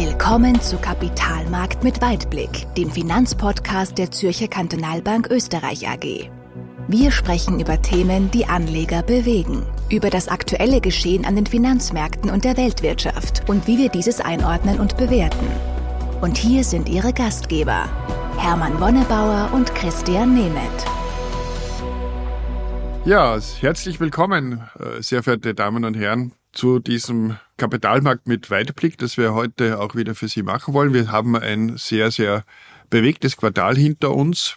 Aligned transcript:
Willkommen 0.00 0.60
zu 0.60 0.76
Kapitalmarkt 0.76 1.82
mit 1.82 2.00
Weitblick, 2.00 2.72
dem 2.76 2.88
Finanzpodcast 2.88 3.98
der 3.98 4.12
Zürcher 4.12 4.46
Kantonalbank 4.46 5.28
Österreich 5.28 5.88
AG. 5.88 6.30
Wir 6.86 7.10
sprechen 7.10 7.58
über 7.58 7.82
Themen, 7.82 8.30
die 8.30 8.46
Anleger 8.46 9.02
bewegen, 9.02 9.66
über 9.90 10.08
das 10.08 10.28
aktuelle 10.28 10.80
Geschehen 10.80 11.24
an 11.24 11.34
den 11.34 11.46
Finanzmärkten 11.46 12.30
und 12.30 12.44
der 12.44 12.56
Weltwirtschaft 12.56 13.42
und 13.48 13.66
wie 13.66 13.76
wir 13.76 13.88
dieses 13.88 14.20
einordnen 14.20 14.78
und 14.78 14.96
bewerten. 14.96 15.48
Und 16.20 16.38
hier 16.38 16.62
sind 16.62 16.88
Ihre 16.88 17.12
Gastgeber, 17.12 17.88
Hermann 18.36 18.80
Wonnebauer 18.80 19.50
und 19.52 19.74
Christian 19.74 20.32
Nemeth. 20.32 20.86
Ja, 23.04 23.36
herzlich 23.58 23.98
willkommen, 23.98 24.62
äh, 24.78 25.02
sehr 25.02 25.24
verehrte 25.24 25.54
Damen 25.54 25.84
und 25.84 25.94
Herren, 25.94 26.34
zu 26.52 26.78
diesem 26.78 27.36
Kapitalmarkt 27.58 28.26
mit 28.26 28.50
Weitblick, 28.50 28.96
das 28.98 29.18
wir 29.18 29.34
heute 29.34 29.80
auch 29.80 29.94
wieder 29.94 30.14
für 30.14 30.28
Sie 30.28 30.42
machen 30.42 30.72
wollen. 30.72 30.94
Wir 30.94 31.10
haben 31.12 31.36
ein 31.36 31.76
sehr, 31.76 32.10
sehr 32.10 32.44
bewegtes 32.88 33.36
Quartal 33.36 33.76
hinter 33.76 34.14
uns. 34.14 34.54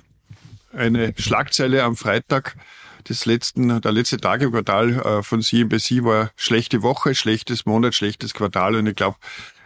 Eine 0.72 1.14
Schlagzeile 1.18 1.84
am 1.84 1.98
Freitag 1.98 2.56
des 3.10 3.26
letzten, 3.26 3.82
der 3.82 3.92
letzte 3.92 4.18
Tag 4.18 4.42
im 4.42 4.52
Quartal 4.52 4.94
äh, 4.94 5.24
von 5.24 5.42
CNBC 5.42 6.04
war 6.04 6.32
schlechte 6.36 6.84
Woche, 6.84 7.16
schlechtes 7.16 7.66
Monat, 7.66 7.96
schlechtes 7.96 8.34
Quartal 8.34 8.76
und 8.76 8.88
ich 8.88 8.96
glaube, 8.96 9.18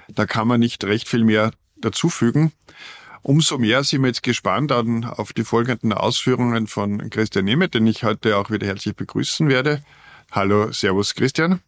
da 0.08 0.26
kann 0.26 0.48
man 0.48 0.60
nicht 0.60 0.84
recht 0.86 1.08
viel 1.08 1.26
mehr 1.26 1.52
dazufügen. 1.76 2.54
Umso 3.22 3.58
mehr 3.58 3.84
sind 3.84 4.02
wir 4.02 4.08
jetzt 4.08 4.24
gespannt 4.24 4.72
an, 4.72 5.04
auf 5.04 5.34
die 5.34 5.44
folgenden 5.44 5.92
Ausführungen 5.92 6.68
von 6.68 7.10
Christian 7.10 7.46
Nemeth, 7.46 7.74
den 7.74 7.86
ich 7.88 8.04
heute 8.04 8.38
auch 8.38 8.50
wieder 8.50 8.66
herzlich 8.66 8.96
begrüßen 8.96 9.50
werde. 9.50 9.84
Hallo, 10.32 10.72
Servus 10.72 11.16
Christian. 11.16 11.60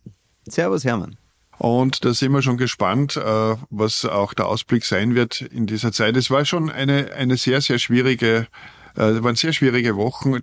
Servus 0.47 0.85
Hermann. 0.85 1.17
Und 1.57 2.05
da 2.05 2.13
sind 2.13 2.31
wir 2.33 2.41
schon 2.41 2.57
gespannt, 2.57 3.17
äh, 3.17 3.55
was 3.69 4.05
auch 4.05 4.33
der 4.33 4.47
Ausblick 4.47 4.85
sein 4.85 5.15
wird 5.15 5.41
in 5.41 5.65
dieser 5.65 5.91
Zeit. 5.91 6.15
Es 6.15 6.29
war 6.29 6.45
schon 6.45 6.69
eine, 6.69 7.13
eine 7.13 7.37
sehr, 7.37 7.61
sehr 7.61 7.79
schwierige, 7.79 8.47
äh, 8.95 9.23
waren 9.23 9.35
sehr 9.35 9.53
schwierige 9.53 9.95
Wochen. 9.95 10.39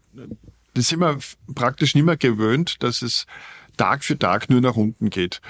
Das 0.75 0.89
sind 0.89 1.01
wir 1.01 1.19
praktisch 1.55 1.95
nicht 1.95 2.05
mehr 2.05 2.17
gewöhnt, 2.17 2.83
dass 2.83 3.03
es 3.03 3.27
Tag 3.77 4.03
für 4.03 4.19
Tag 4.19 4.51
nur 4.51 4.61
nach 4.61 4.75
unten 4.75 5.11
geht. 5.11 5.41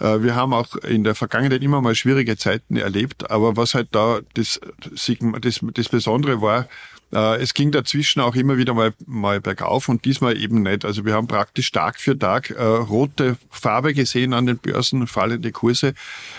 Äh, 0.00 0.22
wir 0.22 0.34
haben 0.34 0.54
auch 0.54 0.74
in 0.76 1.04
der 1.04 1.14
Vergangenheit 1.14 1.62
immer 1.62 1.80
mal 1.80 1.94
schwierige 1.94 2.36
Zeiten 2.36 2.76
erlebt, 2.76 3.30
aber 3.30 3.56
was 3.56 3.74
halt 3.74 3.88
da 3.92 4.20
das, 4.34 4.60
das, 4.90 5.60
das 5.74 5.88
Besondere 5.88 6.40
war, 6.40 6.66
es 7.10 7.54
ging 7.54 7.70
dazwischen 7.70 8.20
auch 8.20 8.34
immer 8.34 8.56
wieder 8.56 8.74
mal, 8.74 8.92
mal 9.06 9.40
bergauf 9.40 9.88
und 9.88 10.04
diesmal 10.04 10.36
eben 10.36 10.62
nicht. 10.62 10.84
Also 10.84 11.04
wir 11.04 11.14
haben 11.14 11.28
praktisch 11.28 11.70
Tag 11.70 12.00
für 12.00 12.18
Tag 12.18 12.50
äh, 12.50 12.62
rote 12.62 13.36
Farbe 13.50 13.94
gesehen 13.94 14.32
an 14.32 14.46
den 14.46 14.58
Börsen, 14.58 15.06
fallende 15.06 15.52
Kurse. 15.52 15.94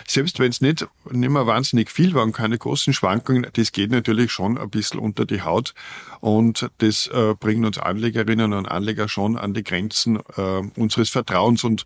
Selbst 0.08 0.40
wenn 0.40 0.50
es 0.50 0.62
nicht, 0.62 0.88
nicht 1.12 1.30
mehr 1.30 1.48
wahnsinnig 1.48 1.90
viel 1.90 2.14
waren, 2.14 2.34
keine 2.34 2.58
großen 2.58 2.94
Schwankungen, 2.94 3.48
das 3.54 3.72
geht 3.72 3.92
natürlich 3.92 4.32
schon 4.32 4.58
ein 4.58 4.70
bisschen 4.70 5.00
unter 5.00 5.26
die 5.26 5.42
Haut 5.42 5.74
und 6.20 6.70
das 6.80 7.08
äh, 7.08 7.36
bringt 7.40 7.66
uns 7.66 7.78
Anlegerinnen 7.78 8.54
und 8.54 8.66
Anleger 8.66 9.08
schon 9.08 9.38
an 9.38 9.54
die 9.54 9.64
Grenzen 9.64 10.20
äh, 10.36 10.62
unseres 10.76 11.10
Vertrauens 11.10 11.64
und 11.64 11.86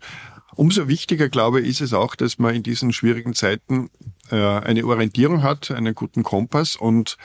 Umso 0.56 0.88
wichtiger, 0.88 1.28
glaube 1.28 1.60
ich, 1.60 1.68
ist 1.68 1.80
es 1.80 1.92
auch, 1.94 2.14
dass 2.16 2.38
man 2.38 2.54
in 2.54 2.62
diesen 2.62 2.92
schwierigen 2.92 3.34
Zeiten 3.34 3.88
äh, 4.30 4.36
eine 4.36 4.84
Orientierung 4.84 5.42
hat, 5.42 5.70
einen 5.70 5.94
guten 5.94 6.22
Kompass 6.22 6.76
und 6.76 7.16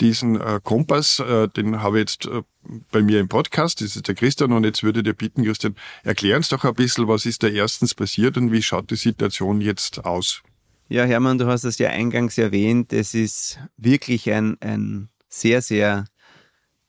diesen 0.00 0.40
äh, 0.40 0.60
Kompass, 0.62 1.20
äh, 1.20 1.48
den 1.48 1.82
habe 1.82 1.98
ich 1.98 2.02
jetzt 2.02 2.26
äh, 2.26 2.42
bei 2.90 3.02
mir 3.02 3.20
im 3.20 3.28
Podcast, 3.28 3.80
das 3.80 3.96
ist 3.96 4.08
der 4.08 4.14
Christian, 4.14 4.52
und 4.52 4.64
jetzt 4.64 4.82
würde 4.82 5.00
ich 5.00 5.04
dir 5.04 5.14
bitten, 5.14 5.44
Christian, 5.44 5.76
erklär 6.02 6.36
uns 6.36 6.48
doch 6.48 6.64
ein 6.64 6.74
bisschen, 6.74 7.08
was 7.08 7.26
ist 7.26 7.42
da 7.42 7.48
erstens 7.48 7.94
passiert 7.94 8.36
und 8.36 8.52
wie 8.52 8.62
schaut 8.62 8.90
die 8.90 8.96
Situation 8.96 9.60
jetzt 9.60 10.04
aus? 10.04 10.42
Ja, 10.88 11.04
Hermann, 11.04 11.38
du 11.38 11.46
hast 11.46 11.64
es 11.64 11.78
ja 11.78 11.90
eingangs 11.90 12.36
erwähnt, 12.36 12.92
es 12.92 13.14
ist 13.14 13.60
wirklich 13.76 14.30
ein, 14.32 14.56
ein 14.60 15.08
sehr, 15.28 15.62
sehr 15.62 16.06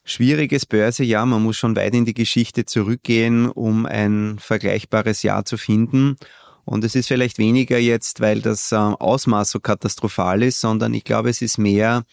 schwieriges 0.04 0.66
Börsejahr. 0.66 1.26
Man 1.26 1.44
muss 1.44 1.58
schon 1.58 1.76
weit 1.76 1.94
in 1.94 2.06
die 2.06 2.16
Geschichte 2.16 2.66
zurückgehen, 2.66 3.48
um 3.48 3.86
ein 3.86 4.40
vergleichbares 4.40 5.22
Jahr 5.22 5.46
zu 5.46 5.58
finden. 5.58 6.18
Und 6.66 6.84
es 6.84 6.96
ist 6.96 7.08
vielleicht 7.08 7.38
weniger 7.38 7.78
jetzt, 7.78 8.22
weil 8.22 8.42
das 8.42 8.74
Ausmaß 8.74 9.52
so 9.52 9.60
katastrophal 9.60 10.44
ist, 10.44 10.62
sondern 10.62 10.94
ich 10.94 11.04
glaube, 11.04 11.30
es 11.30 11.42
ist 11.42 11.58
mehr 11.58 12.04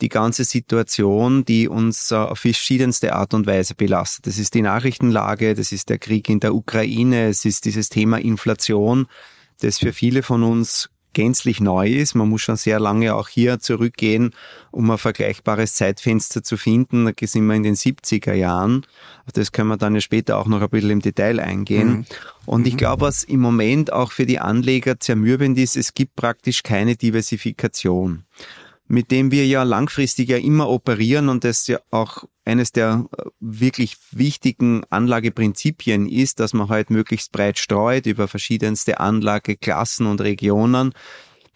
die 0.00 0.08
ganze 0.08 0.44
Situation, 0.44 1.44
die 1.44 1.68
uns 1.68 2.10
äh, 2.10 2.16
auf 2.16 2.40
verschiedenste 2.40 3.14
Art 3.14 3.34
und 3.34 3.46
Weise 3.46 3.74
belastet. 3.74 4.26
Das 4.26 4.38
ist 4.38 4.54
die 4.54 4.62
Nachrichtenlage, 4.62 5.54
das 5.54 5.72
ist 5.72 5.88
der 5.88 5.98
Krieg 5.98 6.28
in 6.28 6.40
der 6.40 6.54
Ukraine, 6.54 7.28
es 7.28 7.44
ist 7.44 7.64
dieses 7.64 7.88
Thema 7.88 8.18
Inflation, 8.18 9.06
das 9.60 9.78
für 9.78 9.92
viele 9.92 10.22
von 10.22 10.42
uns 10.42 10.90
gänzlich 11.12 11.60
neu 11.60 11.88
ist. 11.88 12.14
Man 12.14 12.28
muss 12.28 12.42
schon 12.42 12.56
sehr 12.56 12.78
lange 12.78 13.14
auch 13.14 13.28
hier 13.28 13.58
zurückgehen, 13.58 14.30
um 14.70 14.90
ein 14.90 14.98
vergleichbares 14.98 15.74
Zeitfenster 15.74 16.42
zu 16.42 16.56
finden. 16.56 17.04
Da 17.04 17.12
sind 17.26 17.46
wir 17.46 17.54
in 17.54 17.62
den 17.62 17.74
70er 17.74 18.32
Jahren. 18.32 18.86
Das 19.32 19.52
können 19.52 19.68
wir 19.68 19.76
dann 19.76 19.94
ja 19.94 20.00
später 20.00 20.38
auch 20.38 20.46
noch 20.46 20.62
ein 20.62 20.68
bisschen 20.68 20.90
im 20.90 21.00
Detail 21.00 21.40
eingehen. 21.40 21.88
Mhm. 21.88 22.04
Und 22.46 22.66
ich 22.66 22.74
mhm. 22.74 22.78
glaube, 22.78 23.02
was 23.02 23.24
im 23.24 23.40
Moment 23.40 23.92
auch 23.92 24.12
für 24.12 24.26
die 24.26 24.38
Anleger 24.38 24.98
zermürbend 25.00 25.58
ist, 25.58 25.76
es 25.76 25.94
gibt 25.94 26.16
praktisch 26.16 26.62
keine 26.62 26.96
Diversifikation 26.96 28.24
mit 28.90 29.12
dem 29.12 29.30
wir 29.30 29.46
ja 29.46 29.62
langfristig 29.62 30.30
ja 30.30 30.36
immer 30.36 30.68
operieren 30.68 31.28
und 31.28 31.44
das 31.44 31.68
ja 31.68 31.78
auch 31.92 32.24
eines 32.44 32.72
der 32.72 33.06
äh, 33.16 33.22
wirklich 33.38 33.96
wichtigen 34.10 34.82
Anlageprinzipien 34.90 36.08
ist, 36.08 36.40
dass 36.40 36.54
man 36.54 36.68
halt 36.68 36.90
möglichst 36.90 37.30
breit 37.30 37.58
streut 37.60 38.06
über 38.06 38.26
verschiedenste 38.26 38.98
Anlageklassen 38.98 40.06
und 40.06 40.20
Regionen, 40.20 40.92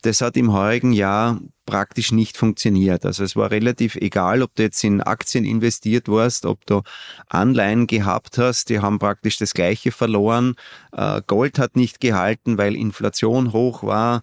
das 0.03 0.21
hat 0.21 0.37
im 0.37 0.53
heurigen 0.53 0.93
Jahr 0.93 1.41
praktisch 1.67 2.13
nicht 2.13 2.37
funktioniert. 2.37 3.05
Also 3.05 3.25
es 3.25 3.37
war 3.37 3.51
relativ 3.51 3.97
egal, 3.97 4.43
ob 4.43 4.55
du 4.55 4.63
jetzt 4.63 4.83
in 4.85 5.01
Aktien 5.01 5.45
investiert 5.45 6.09
warst, 6.09 6.47
ob 6.47 6.65
du 6.67 6.83
Anleihen 7.29 7.87
gehabt 7.87 8.39
hast, 8.39 8.69
die 8.69 8.81
haben 8.81 8.99
praktisch 8.99 9.39
das 9.39 9.55
gleiche 9.55 9.93
verloren. 9.93 10.55
Äh, 10.93 11.23
Gold 11.27 11.59
hat 11.59 11.77
nicht 11.77 12.01
gehalten, 12.01 12.59
weil 12.59 12.77
Inflation 12.77 13.53
hoch 13.53 13.83
war. 13.83 14.23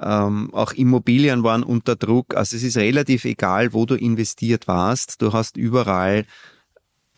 Ähm, 0.00 0.52
auch 0.52 0.72
Immobilien 0.72 1.42
waren 1.42 1.62
unter 1.62 1.96
Druck. 1.96 2.34
Also 2.34 2.56
es 2.56 2.62
ist 2.62 2.76
relativ 2.76 3.24
egal, 3.24 3.72
wo 3.72 3.86
du 3.86 3.94
investiert 3.94 4.68
warst. 4.68 5.22
Du 5.22 5.32
hast 5.32 5.56
überall 5.56 6.24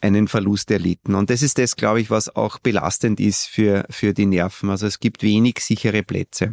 einen 0.00 0.28
Verlust 0.28 0.70
erlitten. 0.70 1.14
Und 1.14 1.30
das 1.30 1.42
ist 1.42 1.58
das, 1.58 1.76
glaube 1.76 2.00
ich, 2.00 2.10
was 2.10 2.34
auch 2.34 2.58
belastend 2.58 3.20
ist 3.20 3.46
für, 3.46 3.84
für 3.90 4.14
die 4.14 4.26
Nerven. 4.26 4.70
Also 4.70 4.86
es 4.86 4.98
gibt 4.98 5.22
wenig 5.22 5.58
sichere 5.60 6.02
Plätze. 6.02 6.52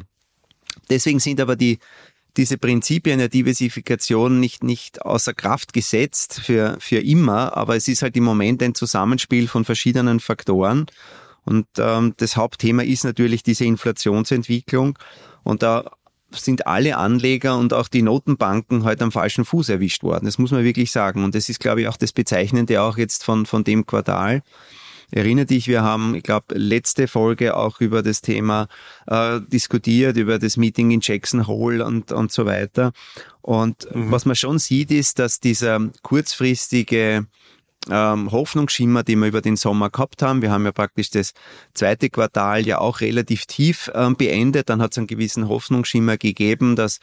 Deswegen 0.90 1.20
sind 1.20 1.40
aber 1.42 1.56
die, 1.56 1.80
diese 2.36 2.58
Prinzipien 2.58 3.20
der 3.20 3.30
Diversifikation 3.30 4.40
nicht, 4.40 4.64
nicht 4.64 5.02
außer 5.02 5.34
Kraft 5.34 5.74
gesetzt 5.74 6.40
für, 6.44 6.78
für 6.80 7.00
immer, 7.00 7.56
aber 7.56 7.76
es 7.76 7.88
ist 7.88 8.02
halt 8.02 8.16
im 8.16 8.24
Moment 8.24 8.62
ein 8.62 8.76
Zusammenspiel 8.76 9.48
von 9.48 9.66
verschiedenen 9.66 10.20
Faktoren. 10.20 10.86
Und 11.46 11.66
ähm, 11.80 12.14
das 12.18 12.36
Hauptthema 12.36 12.84
ist 12.84 13.06
natürlich 13.06 13.42
diese 13.42 13.64
Inflationsentwicklung. 13.64 15.00
Und 15.44 15.64
da 15.64 15.90
sind 16.32 16.68
alle 16.68 16.98
Anleger 16.98 17.58
und 17.58 17.74
auch 17.74 17.88
die 17.88 18.02
Notenbanken 18.02 18.84
heute 18.84 19.06
am 19.06 19.14
falschen 19.14 19.46
Fuß 19.46 19.70
erwischt 19.70 20.04
worden. 20.04 20.26
Das 20.26 20.38
muss 20.38 20.52
man 20.52 20.66
wirklich 20.66 20.92
sagen. 20.92 21.24
Und 21.24 21.36
das 21.36 21.48
ist, 21.48 21.60
glaube 21.60 21.82
ich, 21.82 21.88
auch 21.88 21.98
das 21.98 22.12
Bezeichnende 22.12 22.82
auch 22.82 22.98
jetzt 22.98 23.24
von, 23.24 23.46
von 23.46 23.64
dem 23.64 23.86
Quartal. 23.86 24.44
Erinnere 25.10 25.46
dich, 25.46 25.68
wir 25.68 25.84
haben, 25.84 26.16
ich 26.16 26.24
glaube, 26.24 26.56
letzte 26.56 27.08
Folge 27.08 27.56
auch 27.56 27.80
über 27.80 28.04
das 28.04 28.22
Thema 28.22 28.68
äh, 29.08 29.40
diskutiert, 29.42 30.18
über 30.18 30.38
das 30.38 30.58
Meeting 30.58 30.92
in 30.92 31.00
Jackson 31.02 31.48
Hole 31.48 31.86
und, 31.86 32.12
und 32.12 32.32
so 32.32 32.46
weiter. 32.46 32.92
Und 33.42 33.88
mhm. 33.96 34.12
was 34.12 34.26
man 34.26 34.36
schon 34.36 34.60
sieht, 34.60 34.92
ist, 34.92 35.20
dass 35.20 35.40
dieser 35.40 35.80
kurzfristige 36.02 37.26
ähm, 37.90 38.32
Hoffnungsschimmer, 38.32 39.04
den 39.04 39.20
wir 39.20 39.28
über 39.28 39.42
den 39.42 39.56
Sommer 39.56 39.90
gehabt 39.90 40.22
haben. 40.22 40.42
Wir 40.42 40.52
haben 40.52 40.66
ja 40.66 40.74
praktisch 40.74 41.10
das 41.10 41.34
zweite 41.74 42.10
Quartal 42.10 42.66
ja 42.66 42.80
auch 42.80 43.00
relativ 43.00 43.46
tief 43.46 43.90
ähm, 43.94 44.18
beendet. 44.18 44.70
Dann 44.70 44.82
hat 44.82 44.92
es 44.92 44.98
einen 44.98 45.08
gewissen 45.08 45.48
Hoffnungsschimmer 45.48 46.18
gegeben, 46.18 46.76
dass 46.76 47.00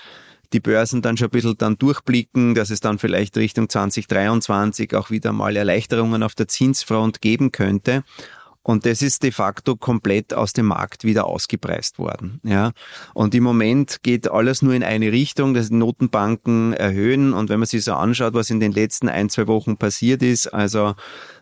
die 0.54 0.60
Börsen 0.60 1.02
dann 1.02 1.16
schon 1.16 1.28
ein 1.28 1.30
bisschen 1.30 1.58
dann 1.58 1.76
durchblicken, 1.76 2.54
dass 2.54 2.70
es 2.70 2.80
dann 2.80 2.98
vielleicht 2.98 3.36
Richtung 3.36 3.68
2023 3.68 4.94
auch 4.94 5.10
wieder 5.10 5.32
mal 5.32 5.56
Erleichterungen 5.56 6.22
auf 6.22 6.34
der 6.34 6.48
Zinsfront 6.48 7.20
geben 7.20 7.52
könnte. 7.52 8.04
Und 8.64 8.86
das 8.86 9.02
ist 9.02 9.22
de 9.22 9.30
facto 9.30 9.76
komplett 9.76 10.32
aus 10.32 10.54
dem 10.54 10.66
Markt 10.66 11.04
wieder 11.04 11.26
ausgepreist 11.26 11.98
worden. 11.98 12.40
Ja. 12.44 12.72
Und 13.12 13.34
im 13.34 13.44
Moment 13.44 14.02
geht 14.02 14.30
alles 14.30 14.62
nur 14.62 14.72
in 14.72 14.82
eine 14.82 15.12
Richtung, 15.12 15.52
dass 15.52 15.70
Notenbanken 15.70 16.72
erhöhen. 16.72 17.34
Und 17.34 17.50
wenn 17.50 17.60
man 17.60 17.66
sich 17.66 17.84
so 17.84 17.92
anschaut, 17.92 18.32
was 18.32 18.48
in 18.48 18.60
den 18.60 18.72
letzten 18.72 19.10
ein, 19.10 19.28
zwei 19.28 19.46
Wochen 19.48 19.76
passiert 19.76 20.22
ist, 20.22 20.46
also 20.46 20.94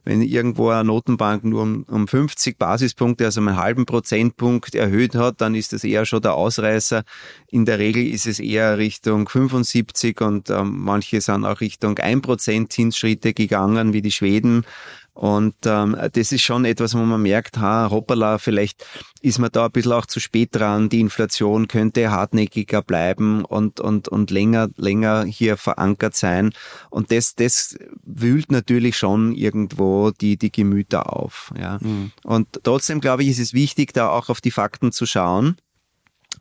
wenn 0.05 0.21
irgendwo 0.21 0.71
eine 0.71 0.83
Notenbank 0.83 1.45
nur 1.45 1.63
um, 1.63 1.85
um 1.85 2.09
50 2.09 2.59
Basispunkte, 2.59 3.25
also 3.25 3.41
einen 3.41 3.57
halben 3.57 3.87
Prozentpunkt 3.87 4.75
erhöht 4.75 5.15
hat, 5.15 5.41
dann 5.41 5.55
ist 5.55 5.73
das 5.73 5.85
eher 5.85 6.07
schon 6.07 6.23
der 6.23 6.35
Ausreißer. 6.35 7.05
In 7.47 7.67
der 7.67 7.79
Regel 7.79 8.05
ist 8.05 8.27
es 8.27 8.41
eher 8.41 8.79
Richtung 8.79 9.29
75 9.29 10.21
und 10.21 10.51
ähm, 10.51 10.81
manche 10.81 11.21
sind 11.21 11.45
auch 11.45 11.61
Richtung 11.61 11.95
1% 11.95 12.69
Zinsschritte 12.69 13.33
gegangen, 13.33 13.93
wie 13.93 14.03
die 14.03 14.11
Schweden 14.11 14.65
Und 15.14 15.55
ähm, 15.67 15.97
das 16.12 16.32
ist 16.32 16.41
schon 16.41 16.64
etwas, 16.64 16.94
wo 16.94 17.00
man 17.00 17.20
merkt, 17.20 17.59
ha, 17.59 17.91
hoppala, 17.91 18.38
vielleicht 18.38 18.87
ist 19.20 19.38
man 19.38 19.50
da 19.53 19.67
ein 19.67 19.73
bisschen 19.73 19.93
auch 19.93 20.06
zu 20.06 20.20
spät 20.20 20.50
dran. 20.53 20.88
Die 20.88 21.00
Inflation 21.00 21.69
könnte 21.69 22.11
hartnäckiger 22.11 22.82
bleiben 22.82 23.44
und, 23.44 23.79
und, 23.79 24.09
und 24.09 24.31
länger, 24.31 24.69
länger 24.76 25.25
hier 25.25 25.59
verankert 25.59 26.17
sein. 26.17 26.53
Und 26.88 27.12
das, 27.12 27.35
das 27.35 27.76
wühlt 28.03 28.50
natürlich 28.50 28.97
schon 28.97 29.35
irgendwo 29.35 30.12
die, 30.12 30.38
die 30.38 30.50
Gemüter 30.50 31.15
auf. 31.15 31.53
Ja. 31.58 31.79
Mhm. 31.82 32.12
Und 32.25 32.49
trotzdem, 32.62 33.00
glaube 33.00 33.23
ich, 33.23 33.29
ist 33.29 33.38
es 33.38 33.53
wichtig, 33.53 33.93
da 33.93 34.08
auch 34.08 34.31
auf 34.31 34.41
die 34.41 34.50
Fakten 34.50 34.93
zu 34.93 35.05
schauen 35.05 35.56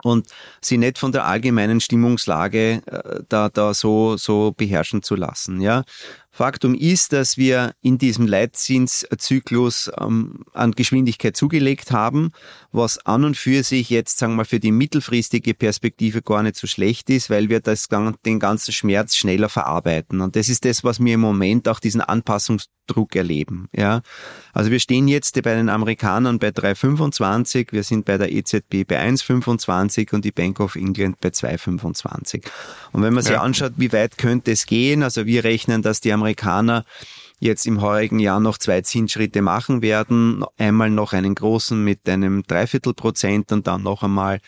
und 0.04 0.28
sie 0.62 0.78
nicht 0.78 0.98
von 0.98 1.12
der 1.12 1.26
allgemeinen 1.26 1.80
Stimmungslage 1.80 2.82
äh, 2.86 3.24
da, 3.30 3.50
da 3.50 3.74
so, 3.74 4.18
so 4.18 4.54
beherrschen 4.56 5.04
zu 5.04 5.16
lassen. 5.16 5.62
Ja. 5.62 5.84
Faktum 6.34 6.76
ist, 6.76 7.12
dass 7.12 7.36
wir 7.36 7.74
in 7.82 7.98
diesem 7.98 8.26
Leitzinszyklus 8.26 9.92
ähm, 10.00 10.46
an 10.54 10.72
Geschwindigkeit 10.72 11.36
zugelegt 11.36 11.92
haben, 11.92 12.32
was 12.72 13.06
an 13.06 13.26
und 13.26 13.36
für 13.36 13.64
sich 13.64 13.90
jetzt, 13.90 14.18
sagen 14.18 14.34
wir 14.34 14.38
mal, 14.38 14.46
für 14.46 14.62
die 14.62 14.72
mittelfristige 14.72 15.54
Perspektive 15.54 16.22
gar 16.22 16.42
nicht 16.42 16.56
so 16.56 16.68
schlecht 16.68 17.10
ist, 17.10 17.30
weil 17.30 17.50
wir 17.50 17.60
das, 17.60 17.90
den 18.26 18.40
ganzen 18.40 18.72
Schmerz 18.72 19.18
schneller 19.18 19.50
verarbeiten. 19.50 20.22
Und 20.22 20.38
das 20.38 20.48
ist 20.48 20.64
das, 20.64 20.86
was 20.86 21.04
wir 21.04 21.14
im 21.14 21.20
Moment 21.20 21.68
auch 21.68 21.82
diesen 21.82 22.00
Anpassungsdruck 22.00 23.14
erleben. 23.14 23.68
Ja, 23.76 24.02
also 24.54 24.72
wir 24.72 24.80
stehen 24.80 25.10
jetzt 25.10 25.42
bei 25.42 25.54
den 25.54 25.68
Amerikanern 25.68 26.40
bei 26.40 26.50
3,25, 26.50 27.74
wir 27.74 27.84
sind 27.84 28.06
bei 28.06 28.18
der 28.18 28.32
EZB 28.32 28.88
bei 28.88 29.06
1,25 29.06 30.14
und 30.14 30.24
die 30.24 30.32
Bank 30.32 30.62
of 30.62 30.78
England 30.78 31.20
bei 31.20 31.30
2,25. 31.30 32.46
Und 32.94 33.04
wenn 33.04 33.14
man 33.14 33.24
sich 33.24 33.34
ja. 33.34 33.42
anschaut, 33.42 33.74
wie 33.76 33.92
weit 33.92 34.18
könnte 34.18 34.52
es 34.52 34.66
gehen, 34.66 35.04
also 35.04 35.26
wir 35.26 35.44
rechnen, 35.44 35.82
dass 35.82 36.00
die 36.00 36.14
Amerikaner 36.22 36.84
jetzt 37.40 37.66
im 37.66 37.82
heurigen 37.82 38.20
Jahr 38.20 38.40
noch 38.40 38.58
zwei 38.58 38.82
Zinsschritte 38.82 39.42
machen 39.42 39.82
werden. 39.82 40.46
Einmal 40.58 40.92
noch 40.92 41.14
einen 41.14 41.34
großen 41.36 41.84
mit 41.84 42.08
einem 42.08 42.44
Dreiviertel 42.44 42.94
und 43.52 43.68
dann 43.68 43.84
noch 43.84 44.04
einmal 44.04 44.40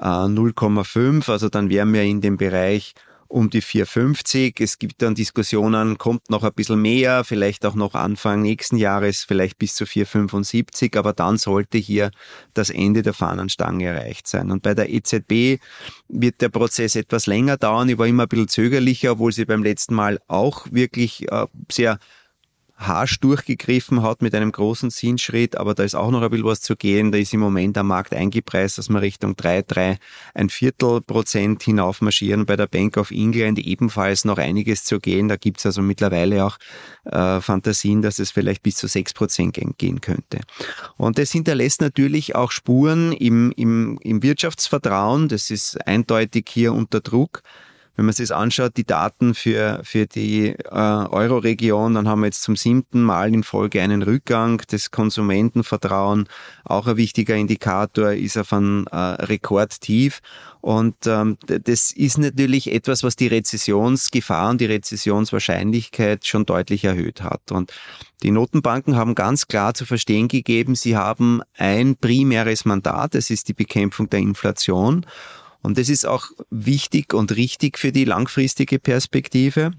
äh, 0.00 0.04
0,5. 0.04 1.30
Also 1.30 1.48
dann 1.48 1.68
wären 1.68 1.92
wir 1.92 2.02
in 2.02 2.20
dem 2.20 2.38
Bereich 2.38 2.94
um 3.28 3.50
die 3.50 3.62
4,50. 3.62 4.54
Es 4.62 4.78
gibt 4.78 5.02
dann 5.02 5.14
Diskussionen, 5.14 5.98
kommt 5.98 6.30
noch 6.30 6.42
ein 6.44 6.52
bisschen 6.54 6.80
mehr, 6.80 7.24
vielleicht 7.24 7.66
auch 7.66 7.74
noch 7.74 7.94
Anfang 7.94 8.42
nächsten 8.42 8.78
Jahres, 8.78 9.24
vielleicht 9.24 9.58
bis 9.58 9.74
zu 9.74 9.84
4,75, 9.84 10.98
aber 10.98 11.12
dann 11.12 11.36
sollte 11.36 11.78
hier 11.78 12.10
das 12.54 12.70
Ende 12.70 13.02
der 13.02 13.12
Fahnenstange 13.12 13.84
erreicht 13.84 14.26
sein. 14.26 14.50
Und 14.50 14.62
bei 14.62 14.74
der 14.74 14.88
EZB 14.90 15.60
wird 16.08 16.40
der 16.40 16.48
Prozess 16.48 16.96
etwas 16.96 17.26
länger 17.26 17.58
dauern. 17.58 17.88
Ich 17.88 17.98
war 17.98 18.06
immer 18.06 18.24
ein 18.24 18.28
bisschen 18.28 18.48
zögerlicher, 18.48 19.12
obwohl 19.12 19.32
sie 19.32 19.44
beim 19.44 19.62
letzten 19.62 19.94
Mal 19.94 20.18
auch 20.26 20.66
wirklich 20.70 21.30
äh, 21.30 21.46
sehr 21.70 21.98
harsch 22.78 23.18
durchgegriffen 23.18 24.02
hat 24.02 24.22
mit 24.22 24.34
einem 24.34 24.52
großen 24.52 24.90
Zinsschritt, 24.90 25.56
aber 25.56 25.74
da 25.74 25.82
ist 25.82 25.96
auch 25.96 26.12
noch 26.12 26.22
ein 26.22 26.30
bisschen 26.30 26.46
was 26.46 26.60
zu 26.60 26.76
gehen. 26.76 27.10
Da 27.10 27.18
ist 27.18 27.34
im 27.34 27.40
Moment 27.40 27.76
am 27.76 27.88
Markt 27.88 28.14
eingepreist, 28.14 28.78
dass 28.78 28.88
wir 28.88 29.02
Richtung 29.02 29.36
3, 29.36 29.62
3, 29.62 29.98
ein 30.34 30.48
Viertel 30.48 31.00
Prozent 31.00 31.62
hinauf 31.64 32.00
marschieren. 32.00 32.46
Bei 32.46 32.56
der 32.56 32.68
Bank 32.68 32.96
of 32.96 33.10
England 33.10 33.58
ebenfalls 33.58 34.24
noch 34.24 34.38
einiges 34.38 34.84
zu 34.84 35.00
gehen. 35.00 35.28
Da 35.28 35.36
gibt's 35.36 35.66
also 35.66 35.82
mittlerweile 35.82 36.44
auch 36.44 36.56
äh, 37.04 37.40
Fantasien, 37.40 38.00
dass 38.00 38.20
es 38.20 38.30
vielleicht 38.30 38.62
bis 38.62 38.76
zu 38.76 38.86
6 38.86 39.12
Prozent 39.12 39.58
gehen 39.78 40.00
könnte. 40.00 40.40
Und 40.96 41.18
das 41.18 41.32
hinterlässt 41.32 41.80
natürlich 41.80 42.36
auch 42.36 42.52
Spuren 42.52 43.12
im, 43.12 43.52
im, 43.56 43.98
im 44.02 44.22
Wirtschaftsvertrauen. 44.22 45.28
Das 45.28 45.50
ist 45.50 45.84
eindeutig 45.86 46.46
hier 46.48 46.72
unter 46.72 47.00
Druck. 47.00 47.42
Wenn 47.98 48.04
man 48.04 48.14
sich 48.14 48.28
das 48.28 48.38
anschaut, 48.38 48.76
die 48.76 48.86
Daten 48.86 49.34
für, 49.34 49.80
für 49.82 50.06
die 50.06 50.50
äh, 50.50 50.70
Euro-Region, 50.70 51.94
dann 51.94 52.06
haben 52.06 52.20
wir 52.20 52.26
jetzt 52.26 52.42
zum 52.42 52.54
siebten 52.54 53.02
Mal 53.02 53.34
in 53.34 53.42
Folge 53.42 53.82
einen 53.82 54.02
Rückgang. 54.02 54.62
Das 54.68 54.92
Konsumentenvertrauen, 54.92 56.28
auch 56.62 56.86
ein 56.86 56.96
wichtiger 56.96 57.34
Indikator, 57.34 58.12
ist 58.12 58.38
auf 58.38 58.52
einem 58.52 58.86
äh, 58.92 58.96
Rekordtief. 58.96 60.20
Und 60.60 60.94
ähm, 61.08 61.38
das 61.46 61.90
ist 61.90 62.18
natürlich 62.18 62.72
etwas, 62.72 63.02
was 63.02 63.16
die 63.16 63.26
Rezessionsgefahr 63.26 64.50
und 64.50 64.60
die 64.60 64.66
Rezessionswahrscheinlichkeit 64.66 66.24
schon 66.24 66.46
deutlich 66.46 66.84
erhöht 66.84 67.24
hat. 67.24 67.50
Und 67.50 67.72
die 68.22 68.30
Notenbanken 68.30 68.94
haben 68.94 69.16
ganz 69.16 69.48
klar 69.48 69.74
zu 69.74 69.84
verstehen 69.86 70.28
gegeben, 70.28 70.76
sie 70.76 70.96
haben 70.96 71.42
ein 71.56 71.96
primäres 71.96 72.64
Mandat, 72.64 73.16
das 73.16 73.28
ist 73.30 73.48
die 73.48 73.54
Bekämpfung 73.54 74.08
der 74.08 74.20
Inflation. 74.20 75.04
Und 75.68 75.76
das 75.76 75.90
ist 75.90 76.06
auch 76.06 76.30
wichtig 76.48 77.12
und 77.12 77.36
richtig 77.36 77.76
für 77.78 77.92
die 77.92 78.06
langfristige 78.06 78.78
Perspektive. 78.78 79.72